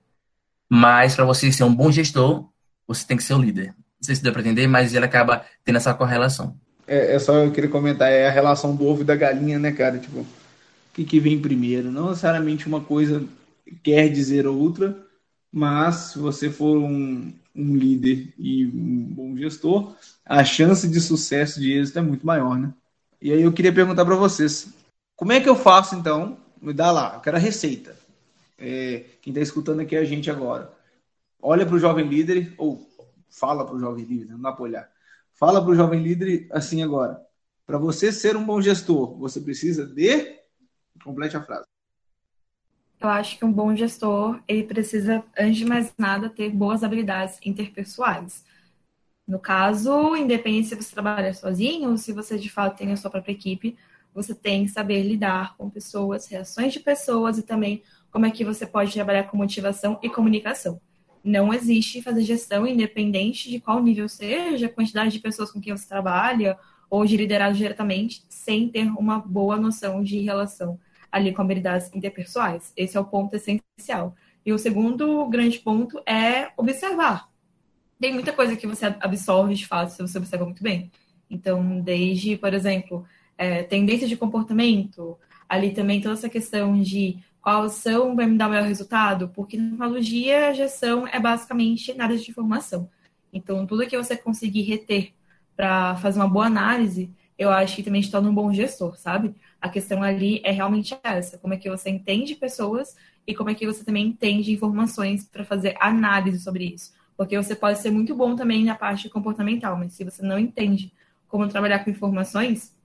[0.70, 2.50] mas para você ser um bom gestor,
[2.88, 3.68] você tem que ser um líder.
[3.68, 7.44] Não sei se deu para entender, mas ele acaba tendo essa correlação é, é, só
[7.44, 9.98] eu queria comentar, é a relação do ovo e da galinha, né, cara?
[9.98, 10.28] Tipo, o
[10.94, 11.92] que, que vem primeiro?
[11.92, 13.24] Não necessariamente uma coisa
[13.84, 14.96] quer dizer outra,
[15.52, 19.96] mas se você for um, um líder e um bom gestor,
[20.26, 22.74] a chance de sucesso, de êxito é muito maior, né?
[23.22, 24.68] E aí eu queria perguntar para vocês,
[25.16, 26.38] como é que eu faço então?
[26.62, 27.96] Me dá lá, eu quero a receita.
[28.58, 30.72] É, quem está escutando aqui é a gente agora.
[31.42, 32.90] Olha para o jovem líder, ou
[33.30, 34.96] fala para o jovem líder, não dá para olhar
[35.36, 37.22] Fala para o jovem líder assim agora.
[37.66, 40.40] Para você ser um bom gestor, você precisa de.
[41.04, 41.75] Complete a frase.
[43.06, 47.40] Eu acho que um bom gestor, ele precisa, antes de mais nada, ter boas habilidades
[47.46, 48.44] interpessoais.
[49.28, 53.12] No caso, independente se você trabalha sozinho ou se você de fato tem a sua
[53.12, 53.78] própria equipe,
[54.14, 58.46] você tem que saber lidar com pessoas, reações de pessoas e também como é que
[58.46, 60.80] você pode trabalhar com motivação e comunicação
[61.26, 65.88] não existe fazer gestão independente de qual nível seja, quantidade de pessoas com quem você
[65.88, 66.56] trabalha
[66.88, 70.80] ou de liderado diretamente, sem ter uma boa noção de relação
[71.12, 72.72] ali com habilidades interpessoais.
[72.76, 74.16] Esse é o ponto essencial.
[74.46, 77.30] E o segundo grande ponto é observar.
[78.00, 80.92] Tem muita coisa que você absorve de fato se você observa muito bem.
[81.30, 83.06] Então, desde, por exemplo,
[83.38, 88.48] é, tendência de comportamento, ali também toda essa questão de qual ação vai me dar
[88.48, 89.30] o melhor resultado?
[89.30, 92.90] Porque na tecnologia, a gestão é basicamente nada de informação.
[93.32, 95.14] Então, tudo que você conseguir reter
[95.56, 99.36] para fazer uma boa análise, eu acho que também te torna um bom gestor, sabe?
[99.66, 102.96] A questão ali é realmente essa: como é que você entende pessoas
[103.26, 106.94] e como é que você também entende informações para fazer análise sobre isso.
[107.18, 110.94] Porque você pode ser muito bom também na parte comportamental, mas se você não entende
[111.28, 112.76] como trabalhar com informações,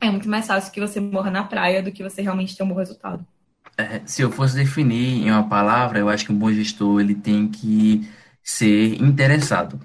[0.00, 2.68] é muito mais fácil que você morra na praia do que você realmente ter um
[2.68, 3.26] bom resultado.
[3.76, 7.14] É, se eu fosse definir em uma palavra, eu acho que um bom gestor ele
[7.14, 8.08] tem que
[8.42, 9.78] ser interessado.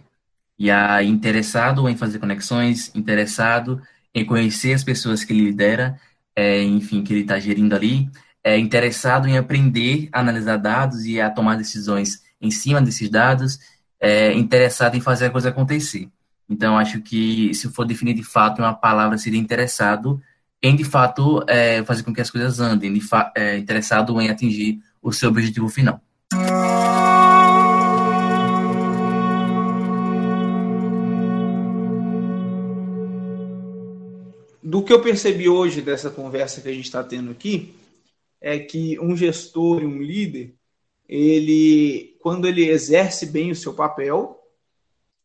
[0.58, 3.82] E a interessado em fazer conexões, interessado
[4.16, 6.00] em conhecer as pessoas que ele lidera,
[6.36, 8.10] é, enfim, que ele está gerindo ali,
[8.44, 13.60] é interessado em aprender a analisar dados e a tomar decisões em cima desses dados,
[14.00, 16.10] é interessado em fazer a coisa acontecer.
[16.50, 20.22] Então, acho que se for definir de fato uma palavra, seria interessado
[20.62, 23.02] em de fato é, fazer com que as coisas andem, de
[23.36, 26.02] é, interessado em atingir o seu objetivo final.
[34.70, 37.74] Do que eu percebi hoje dessa conversa que a gente está tendo aqui,
[38.40, 40.54] é que um gestor e um líder,
[41.08, 44.40] ele, quando ele exerce bem o seu papel,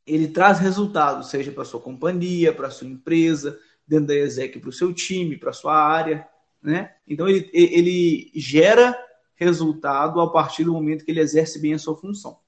[0.07, 4.72] ele traz resultados, seja para sua companhia, para sua empresa, dentro da exec, para o
[4.72, 6.26] seu time, para sua área,
[6.62, 6.95] né?
[7.07, 8.99] Então ele, ele gera
[9.36, 12.38] resultado a partir do momento que ele exerce bem a sua função.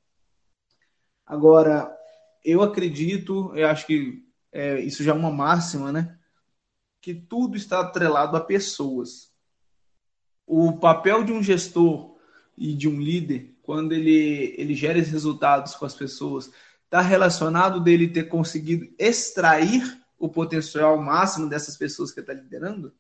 [1.27, 1.95] Agora,
[2.43, 6.16] eu acredito, eu acho que é, isso já é uma máxima, né?
[7.01, 9.33] Que tudo está atrelado a pessoas.
[10.47, 12.17] O papel de um gestor
[12.57, 16.51] e de um líder, quando ele, ele gera esses resultados com as pessoas,
[16.85, 22.93] está relacionado dele ter conseguido extrair o potencial máximo dessas pessoas que está liderando?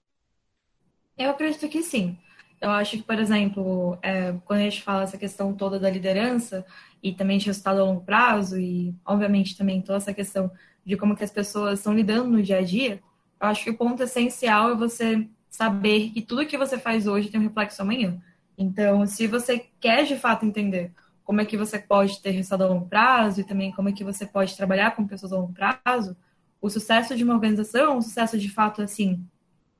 [1.16, 2.18] Eu acredito que sim.
[2.60, 6.64] Eu acho que, por exemplo, é, quando a gente fala essa questão toda da liderança
[7.02, 10.50] e também de resultado a longo prazo e, obviamente, também toda essa questão
[10.84, 13.02] de como que as pessoas estão lidando no dia a dia,
[13.40, 17.40] acho que o ponto essencial é você saber que tudo que você faz hoje tem
[17.40, 18.20] um reflexo amanhã.
[18.58, 20.92] Então, se você quer de fato entender
[21.24, 24.04] como é que você pode ter resultado a longo prazo e também como é que
[24.04, 26.16] você pode trabalhar com pessoas a longo prazo,
[26.60, 29.24] o sucesso de uma organização, o sucesso de fato, assim,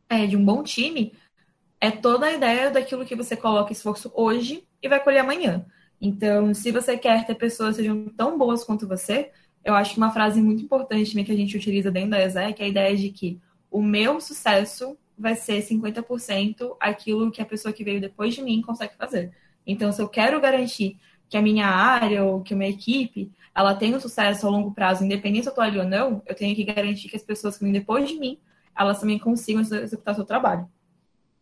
[0.09, 1.13] é, de um bom time,
[1.81, 5.65] é toda a ideia daquilo que você coloca esforço hoje e vai colher amanhã.
[6.01, 9.31] Então, se você quer ter pessoas que sejam tão boas quanto você,
[9.65, 12.61] eu acho que uma frase muito importante também que a gente utiliza dentro da ESEC
[12.61, 13.41] é a ideia de que
[13.77, 18.63] o meu sucesso vai ser 50% aquilo que a pessoa que veio depois de mim
[18.63, 19.33] consegue fazer.
[19.67, 20.99] Então, se eu quero garantir
[21.29, 24.73] que a minha área ou que a minha equipe ela tenha um sucesso a longo
[24.73, 27.57] prazo, independente se eu estou ali ou não, eu tenho que garantir que as pessoas
[27.57, 28.39] que vêm depois de mim,
[28.77, 30.69] elas também consigam executar seu trabalho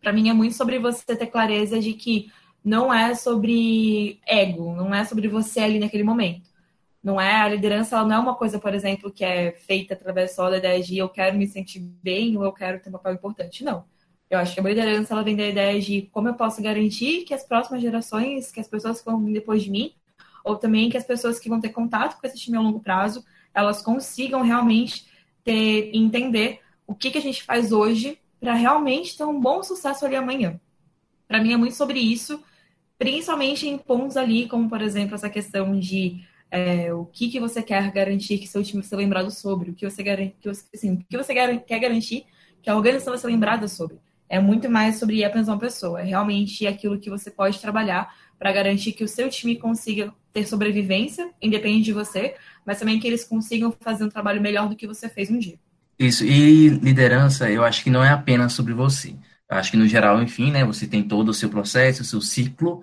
[0.04, 2.30] para mim é muito sobre você ter clareza de que
[2.62, 6.50] não é sobre ego, não é sobre você ali naquele momento.
[7.04, 10.34] Não é a liderança, ela não é uma coisa, por exemplo, que é feita através
[10.34, 13.12] só da ideia de eu quero me sentir bem ou eu quero ter um papel
[13.12, 13.62] importante.
[13.62, 13.84] Não.
[14.30, 17.34] Eu acho que a liderança ela vem da ideia de como eu posso garantir que
[17.34, 19.92] as próximas gerações, que as pessoas que vão vir depois de mim,
[20.42, 23.22] ou também que as pessoas que vão ter contato com esse time a longo prazo,
[23.52, 25.06] elas consigam realmente
[25.44, 30.06] ter entender o que, que a gente faz hoje para realmente ter um bom sucesso
[30.06, 30.58] ali amanhã.
[31.28, 32.42] Para mim é muito sobre isso,
[32.98, 36.24] principalmente em pontos ali, como por exemplo essa questão de
[36.54, 39.90] é, o que, que você quer garantir que seu time ser lembrado sobre, o que
[39.90, 42.26] você, garante, que você, assim, o que você quer garantir
[42.62, 43.98] que a organização vai ser lembrada sobre.
[44.28, 48.52] É muito mais sobre apenas uma pessoa, é realmente aquilo que você pode trabalhar para
[48.52, 53.24] garantir que o seu time consiga ter sobrevivência, independente de você, mas também que eles
[53.24, 55.58] consigam fazer um trabalho melhor do que você fez um dia.
[55.98, 59.16] Isso, e liderança, eu acho que não é apenas sobre você.
[59.50, 62.20] Eu acho que, no geral, enfim, né, você tem todo o seu processo, o seu
[62.20, 62.82] ciclo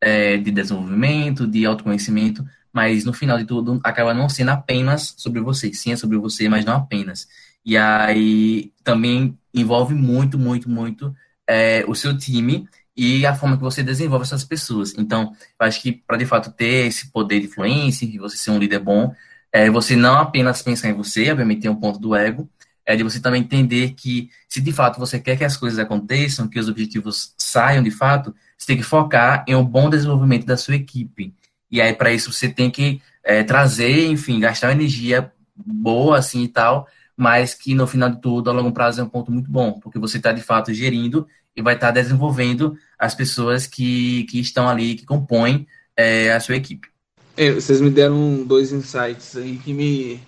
[0.00, 5.40] é, de desenvolvimento, de autoconhecimento, mas no final de tudo acaba não sendo apenas sobre
[5.40, 5.72] você.
[5.72, 7.28] Sim, é sobre você, mas não apenas.
[7.64, 11.14] E aí também envolve muito, muito, muito
[11.46, 14.94] é, o seu time e a forma que você desenvolve essas pessoas.
[14.98, 18.58] Então, acho que para de fato ter esse poder de influência, e você ser um
[18.58, 19.14] líder bom,
[19.52, 22.48] é você não apenas pensar em você, obviamente tem um ponto do ego,
[22.84, 26.48] é de você também entender que se de fato você quer que as coisas aconteçam,
[26.48, 30.56] que os objetivos saiam de fato, você tem que focar em um bom desenvolvimento da
[30.56, 31.34] sua equipe.
[31.72, 36.48] E aí, para isso, você tem que é, trazer, enfim, gastar energia boa, assim e
[36.48, 39.80] tal, mas que no final de tudo, a longo prazo, é um ponto muito bom,
[39.80, 44.38] porque você está de fato gerindo e vai estar tá desenvolvendo as pessoas que, que
[44.38, 45.66] estão ali, que compõem
[45.96, 46.88] é, a sua equipe.
[47.36, 50.20] É, vocês me deram dois insights aí que me,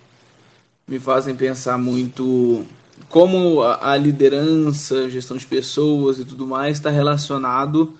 [0.87, 2.65] me fazem pensar muito
[3.09, 7.99] como a, a liderança, gestão de pessoas e tudo mais está relacionado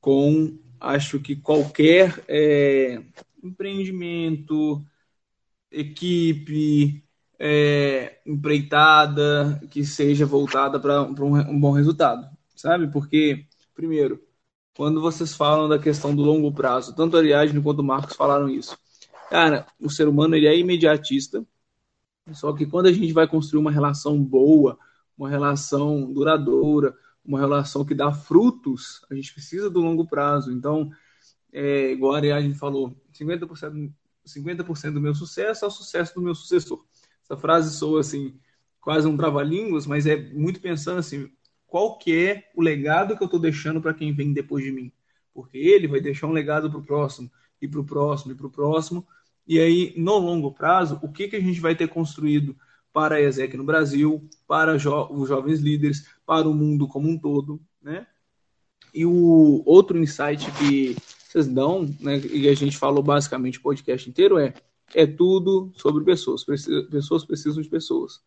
[0.00, 0.52] com,
[0.84, 3.02] acho que qualquer é,
[3.42, 4.84] empreendimento,
[5.70, 7.04] equipe,
[7.38, 12.88] é, empreitada que seja voltada para um, um bom resultado, sabe?
[12.88, 14.22] Porque, primeiro,
[14.76, 16.94] quando vocês falam da questão do longo prazo.
[16.94, 18.76] Tanto a Ariadne quanto o Marcos falaram isso.
[19.30, 21.44] Cara, o ser humano ele é imediatista,
[22.32, 24.78] só que quando a gente vai construir uma relação boa,
[25.16, 26.94] uma relação duradoura,
[27.24, 30.52] uma relação que dá frutos, a gente precisa do longo prazo.
[30.52, 30.90] Então,
[31.52, 33.92] é, igual a Ariadne falou, 50%,
[34.24, 36.84] 50 do meu sucesso é o sucesso do meu sucessor.
[37.22, 38.38] Essa frase soa assim,
[38.80, 41.30] quase um trava-línguas, mas é muito pensando assim,
[41.66, 44.92] qual que é o legado que eu estou deixando para quem vem depois de mim.
[45.32, 48.46] Porque ele vai deixar um legado para o próximo, e para o próximo, e para
[48.46, 49.06] o próximo.
[49.46, 52.56] E aí, no longo prazo, o que, que a gente vai ter construído
[52.94, 57.18] para a ESEC no Brasil, para jo os jovens líderes, para o mundo como um
[57.18, 58.06] todo, né?
[58.94, 60.96] E o outro insight que
[61.28, 64.54] vocês dão, né, e a gente falou basicamente o podcast inteiro, é
[64.94, 66.44] é tudo sobre pessoas.
[66.88, 68.22] Pessoas precisam de pessoas.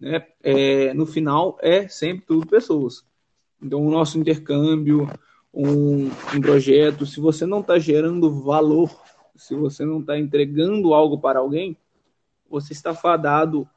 [0.00, 3.04] né, é, no final é sempre tudo pessoas.
[3.60, 5.06] Então, o nosso intercâmbio,
[5.52, 8.90] um, um projeto, se você não está gerando valor,
[9.36, 11.76] se você não está entregando algo para alguém,
[12.48, 13.68] você está fadado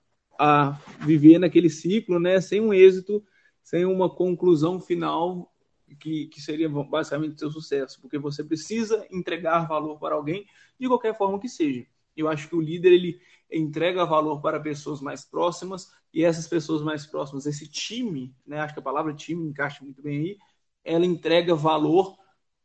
[0.44, 0.72] a
[1.06, 3.24] viver naquele ciclo, né, sem um êxito,
[3.62, 5.54] sem uma conclusão final
[6.00, 10.48] que, que seria basicamente seu sucesso, porque você precisa entregar valor para alguém
[10.80, 11.86] de qualquer forma que seja.
[12.18, 13.22] Eu acho que o líder ele
[13.52, 18.74] entrega valor para pessoas mais próximas e essas pessoas mais próximas, esse time, né, acho
[18.74, 20.38] que a palavra time encaixa muito bem aí,
[20.84, 22.18] ela entrega valor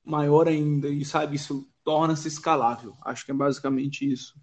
[0.03, 2.95] maior ainda e sabe isso torna-se escalável.
[3.05, 4.35] Acho que é basicamente isso.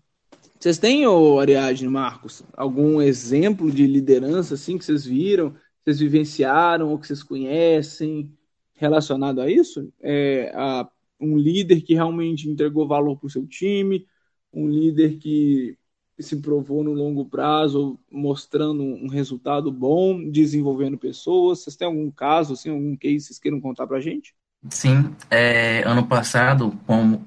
[0.63, 5.53] Vocês têm, ô Ariadne, Marcos, algum exemplo de liderança assim que vocês viram,
[5.83, 8.31] vocês vivenciaram ou que vocês conhecem
[8.73, 9.91] relacionado a isso?
[10.01, 10.87] É, a
[11.19, 14.07] um líder que realmente entregou valor para o seu time,
[14.53, 15.77] um líder que
[16.17, 21.59] se provou no longo prazo, mostrando um resultado bom, desenvolvendo pessoas.
[21.59, 24.33] Vocês têm algum caso, assim, algum case que vocês queiram contar para a gente?
[24.69, 26.71] Sim, é, ano passado,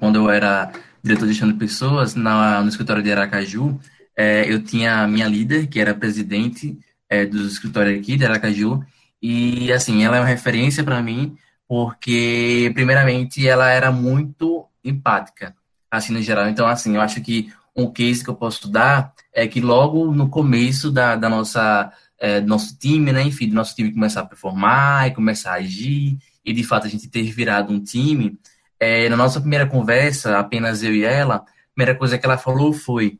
[0.01, 0.73] quando eu era
[1.07, 3.79] diretor de pessoas na, no escritório de Aracaju,
[4.17, 6.79] é, eu tinha a minha líder, que era presidente
[7.09, 8.85] é, do escritório aqui de Aracaju,
[9.23, 11.37] e assim, ela é uma referência para mim,
[11.69, 15.55] porque, primeiramente, ela era muito empática,
[15.91, 16.49] assim, no geral.
[16.49, 20.29] Então, assim, eu acho que um case que eu posso dar é que logo no
[20.29, 25.07] começo da, da nossa é, nosso time, né, enfim, do nosso time começar a performar
[25.07, 28.39] e começar a agir, e de fato a gente ter virado um time,
[28.79, 32.73] é, na nossa primeira conversa, apenas eu e ela, a primeira coisa que ela falou
[32.73, 33.19] foi: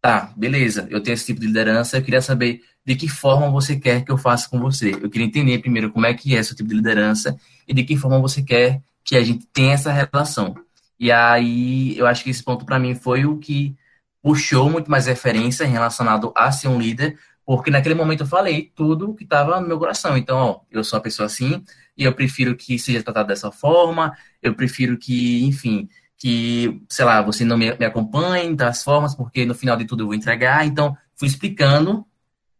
[0.00, 3.76] tá, beleza, eu tenho esse tipo de liderança, eu queria saber de que forma você
[3.76, 4.92] quer que eu faça com você.
[4.92, 7.36] Eu queria entender primeiro como é que é esse tipo de liderança
[7.66, 10.54] e de que forma você quer que a gente tenha essa relação.
[10.98, 13.76] E aí, eu acho que esse ponto para mim foi o que
[14.22, 19.14] puxou muito mais referência relacionado a ser um líder, porque naquele momento eu falei tudo
[19.14, 20.16] que estava no meu coração.
[20.16, 21.62] Então, ó, eu sou uma pessoa assim,
[21.96, 27.20] e eu prefiro que seja tratado dessa forma, eu prefiro que, enfim, que, sei lá,
[27.20, 30.66] você não me, me acompanhe das formas, porque no final de tudo eu vou entregar.
[30.66, 32.06] Então, fui explicando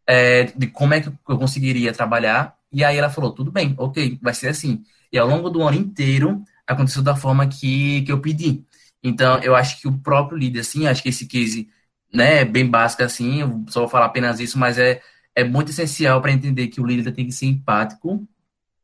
[0.06, 4.18] é, de como é que eu conseguiria trabalhar, e aí ela falou, tudo bem, ok,
[4.22, 4.82] vai ser assim.
[5.12, 8.64] E ao longo do ano inteiro, aconteceu da forma que, que eu pedi.
[9.02, 11.68] Então, eu acho que o próprio líder, assim, acho que esse case,
[12.12, 15.00] né, é bem básico, assim, eu só vou falar apenas isso, mas é,
[15.34, 18.26] é muito essencial para entender que o líder tem que ser empático,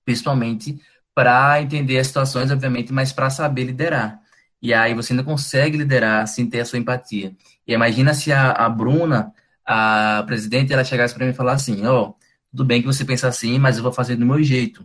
[0.09, 0.81] principalmente
[1.15, 4.19] para entender as situações, obviamente, mas para saber liderar.
[4.63, 7.37] E aí você não consegue liderar sem ter a sua empatia.
[7.67, 9.35] E imagina se a, a Bruna,
[9.67, 12.15] a presidente, ela chegasse para mim e falar assim, ó, oh,
[12.51, 14.83] tudo bem que você pensa assim, mas eu vou fazer do meu jeito.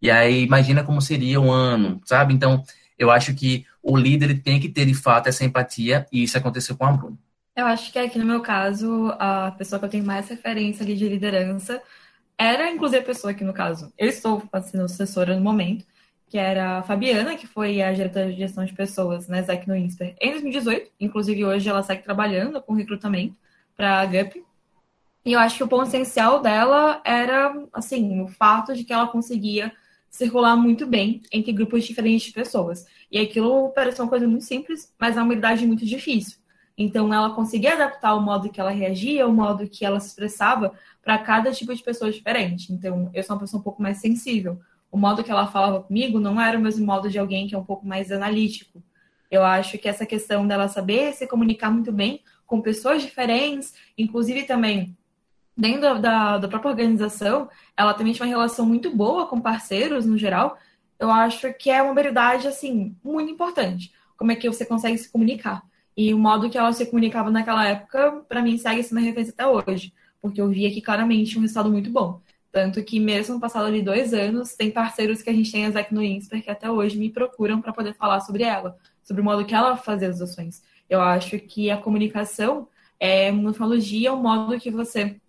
[0.00, 2.32] E aí imagina como seria o ano, sabe?
[2.32, 2.62] Então,
[2.98, 6.74] eu acho que o líder tem que ter de fato essa empatia e isso aconteceu
[6.74, 7.18] com a Bruna.
[7.54, 10.96] Eu acho que aqui no meu caso, a pessoa que eu tenho mais referência ali
[10.96, 11.82] de liderança
[12.38, 15.84] era, inclusive, a pessoa que, no caso, eu estou sendo assessora no momento,
[16.28, 19.76] que era a Fabiana, que foi a diretora de gestão de pessoas na Zec no
[19.76, 20.90] Insper em 2018.
[20.98, 23.36] Inclusive, hoje ela segue trabalhando com recrutamento
[23.76, 24.44] para a GUP.
[25.24, 29.06] E eu acho que o ponto essencial dela era, assim, o fato de que ela
[29.06, 29.72] conseguia
[30.10, 32.86] circular muito bem entre grupos diferentes de pessoas.
[33.10, 36.38] E aquilo parece uma coisa muito simples, mas é uma habilidade muito difícil.
[36.76, 40.72] Então, ela conseguia adaptar o modo que ela reagia, o modo que ela se expressava
[41.04, 42.72] para cada tipo de pessoa diferente.
[42.72, 44.58] Então, eu sou uma pessoa um pouco mais sensível.
[44.90, 47.58] O modo que ela falava comigo não era o mesmo modo de alguém que é
[47.58, 48.82] um pouco mais analítico.
[49.30, 54.44] Eu acho que essa questão dela saber se comunicar muito bem com pessoas diferentes, inclusive
[54.44, 54.96] também
[55.56, 60.18] dentro da, da própria organização, ela também tinha uma relação muito boa com parceiros, no
[60.18, 60.58] geral.
[60.98, 63.92] Eu acho que é uma habilidade, assim, muito importante.
[64.16, 65.62] Como é que você consegue se comunicar.
[65.96, 69.46] E o modo que ela se comunicava naquela época, para mim, segue sendo referência até
[69.46, 69.92] hoje.
[70.24, 72.18] Porque eu vi aqui claramente um resultado muito bom.
[72.50, 75.92] Tanto que, mesmo passado ali dois anos, tem parceiros que a gente tem a Zac
[75.92, 79.44] no Insper que até hoje me procuram para poder falar sobre ela, sobre o modo
[79.44, 80.62] que ela fazia as ações.
[80.88, 82.66] Eu acho que a comunicação
[82.98, 85.20] é, do dia, o modo que você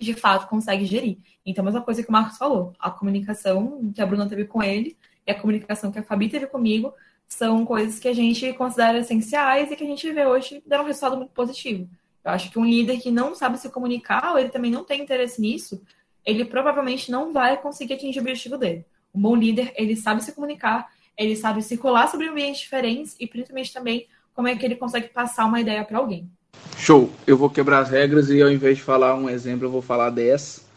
[0.00, 1.18] de fato consegue gerir.
[1.46, 4.60] Então, a mesma coisa que o Marcos falou, a comunicação que a Bruna teve com
[4.60, 6.92] ele e a comunicação que a Fabi teve comigo
[7.28, 10.86] são coisas que a gente considera essenciais e que a gente vê hoje dar um
[10.86, 11.88] resultado muito positivo.
[12.24, 15.02] Eu acho que um líder que não sabe se comunicar, ou ele também não tem
[15.02, 15.80] interesse nisso,
[16.24, 18.84] ele provavelmente não vai conseguir atingir o objetivo dele.
[19.14, 23.72] Um bom líder, ele sabe se comunicar, ele sabe circular sobre ambientes diferentes e principalmente
[23.72, 26.30] também como é que ele consegue passar uma ideia para alguém.
[26.76, 27.10] Show.
[27.26, 30.10] Eu vou quebrar as regras e ao invés de falar um exemplo, eu vou falar
[30.10, 30.68] 10.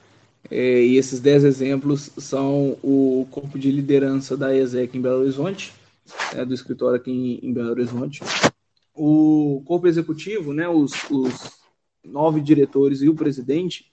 [0.52, 5.74] É, e esses 10 exemplos são o corpo de liderança da ESEC em Belo Horizonte,
[6.36, 8.22] é, do escritório aqui em, Belo Horizonte.
[8.94, 11.34] O corpo executivo, né, os, os
[12.04, 13.92] nove diretores e o presidente,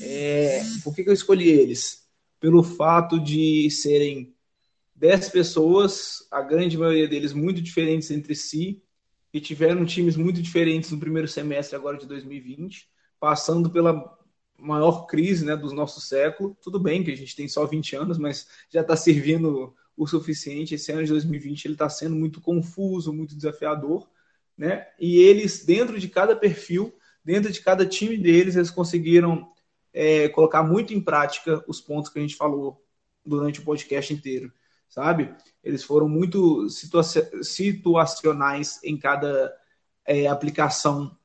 [0.00, 2.06] É, por que, que eu escolhi eles?
[2.40, 4.34] Pelo fato de serem
[4.94, 8.82] 10 pessoas, a grande maioria deles muito diferentes entre si,
[9.32, 12.88] e tiveram times muito diferentes no primeiro semestre agora de 2020,
[13.20, 14.18] passando pela
[14.58, 16.56] maior crise né, do nosso século.
[16.62, 20.74] Tudo bem que a gente tem só 20 anos, mas já está servindo o suficiente.
[20.74, 24.08] Esse ano de 2020 ele está sendo muito confuso, muito desafiador,
[24.56, 24.86] né?
[24.98, 26.94] E eles, dentro de cada perfil,
[27.24, 29.52] dentro de cada time deles, eles conseguiram
[29.92, 32.82] é, colocar muito em prática os pontos que a gente falou
[33.24, 34.52] durante o podcast inteiro,
[34.88, 35.34] sabe?
[35.62, 39.52] Eles foram muito situa situacionais em cada
[40.06, 41.16] é, aplicação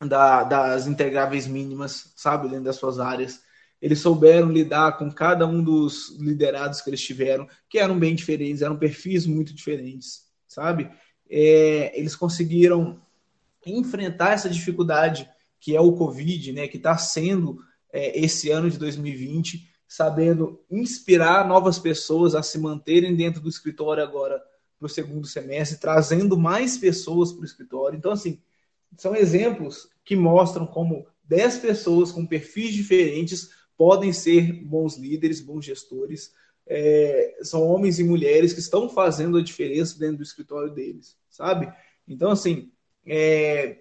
[0.00, 3.42] da, das integráveis mínimas, sabe, dentro das suas áreas.
[3.80, 8.62] Eles souberam lidar com cada um dos liderados que eles tiveram, que eram bem diferentes,
[8.62, 10.88] eram perfis muito diferentes, sabe?
[11.34, 13.00] É, eles conseguiram
[13.64, 15.28] enfrentar essa dificuldade
[15.58, 17.60] que é o Covid, né, que está sendo
[17.92, 24.02] é, esse ano de 2020, sabendo inspirar novas pessoas a se manterem dentro do escritório
[24.02, 24.42] agora
[24.78, 27.96] para o segundo semestre, trazendo mais pessoas para o escritório.
[27.96, 28.40] Então, assim,
[28.96, 35.64] são exemplos que mostram como 10 pessoas com perfis diferentes podem ser bons líderes, bons
[35.64, 36.32] gestores.
[36.66, 41.72] É, são homens e mulheres que estão fazendo a diferença dentro do escritório deles, sabe?
[42.06, 42.70] Então, assim,
[43.04, 43.78] é,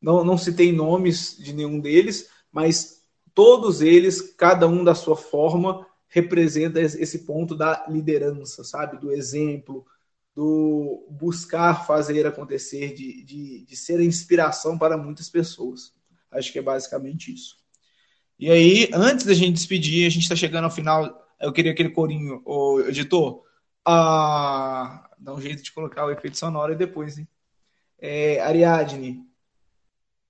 [0.00, 3.02] não, não citei nomes de nenhum deles, mas
[3.34, 8.98] todos eles, cada um da sua forma, representa esse ponto da liderança, sabe?
[8.98, 9.86] Do exemplo,
[10.34, 15.92] do buscar fazer acontecer, de, de, de ser a inspiração para muitas pessoas.
[16.30, 17.56] Acho que é basicamente isso.
[18.38, 21.26] E aí, antes da gente despedir, a gente está chegando ao final.
[21.40, 23.42] Eu queria aquele corinho, o editor.
[23.84, 27.28] Ah, dá um jeito de colocar o efeito sonoro e depois, hein?
[27.98, 29.26] É, Ariadne,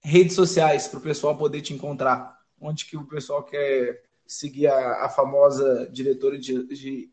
[0.00, 2.36] redes sociais para o pessoal poder te encontrar.
[2.60, 7.10] Onde que o pessoal quer seguir a, a famosa diretora de, de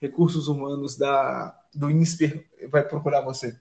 [0.00, 3.58] recursos humanos da, do INSPER vai procurar você?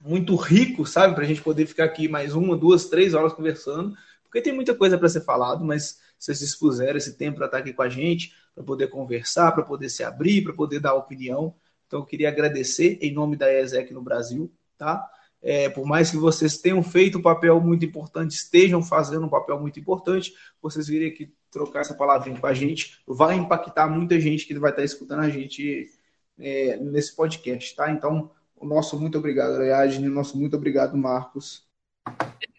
[0.00, 3.96] muito rico, sabe, para a gente poder ficar aqui mais uma, duas, três horas conversando,
[4.24, 7.72] porque tem muita coisa para ser falado, mas vocês dispuseram esse tempo para estar aqui
[7.72, 11.54] com a gente, para poder conversar, para poder se abrir, para poder dar opinião.
[11.86, 15.08] Então, eu queria agradecer em nome da ESEC no Brasil, tá?
[15.42, 19.58] É, por mais que vocês tenham feito um papel muito importante, estejam fazendo um papel
[19.60, 20.32] muito importante,
[20.62, 24.70] vocês virem aqui trocar essa palavrinha com a gente, vai impactar muita gente que vai
[24.70, 25.90] estar escutando a gente
[26.38, 27.90] é, nesse podcast, tá?
[27.90, 31.66] Então, o nosso muito obrigado, Ariadne, o nosso muito obrigado, Marcos.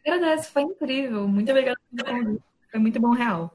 [0.05, 1.27] Eu agradeço, foi incrível.
[1.27, 1.77] Muito obrigado
[2.69, 3.51] Foi muito bom, real.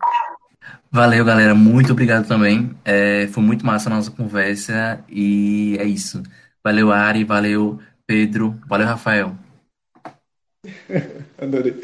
[0.90, 1.54] Valeu, galera.
[1.54, 2.74] Muito obrigado também.
[2.84, 6.22] É, foi muito massa a nossa conversa e é isso.
[6.62, 7.24] Valeu, Ari.
[7.24, 8.58] Valeu, Pedro.
[8.66, 9.36] Valeu, Rafael.
[11.36, 11.74] Adorei.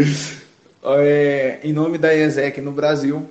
[0.83, 3.29] É, em nome da ESEC no Brasil,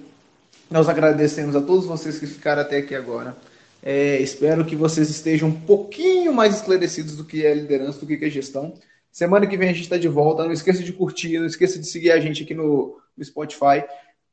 [0.70, 3.36] nós agradecemos a todos vocês que ficaram até aqui agora.
[3.82, 8.24] É, espero que vocês estejam um pouquinho mais esclarecidos do que é liderança, do que
[8.24, 8.76] é gestão.
[9.12, 10.46] Semana que vem a gente está de volta.
[10.46, 13.84] Não esqueça de curtir, não esqueça de seguir a gente aqui no, no Spotify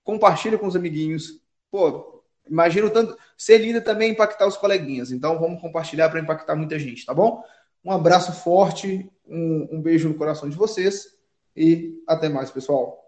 [0.04, 1.40] compartilha com os amiguinhos.
[1.70, 3.16] Pô, imagino tanto.
[3.38, 5.12] Ser líder também é impactar os coleguinhas.
[5.12, 7.42] Então vamos compartilhar para impactar muita gente, tá bom?
[7.84, 11.16] Um abraço forte, um, um beijo no coração de vocês
[11.56, 12.99] e até mais, pessoal.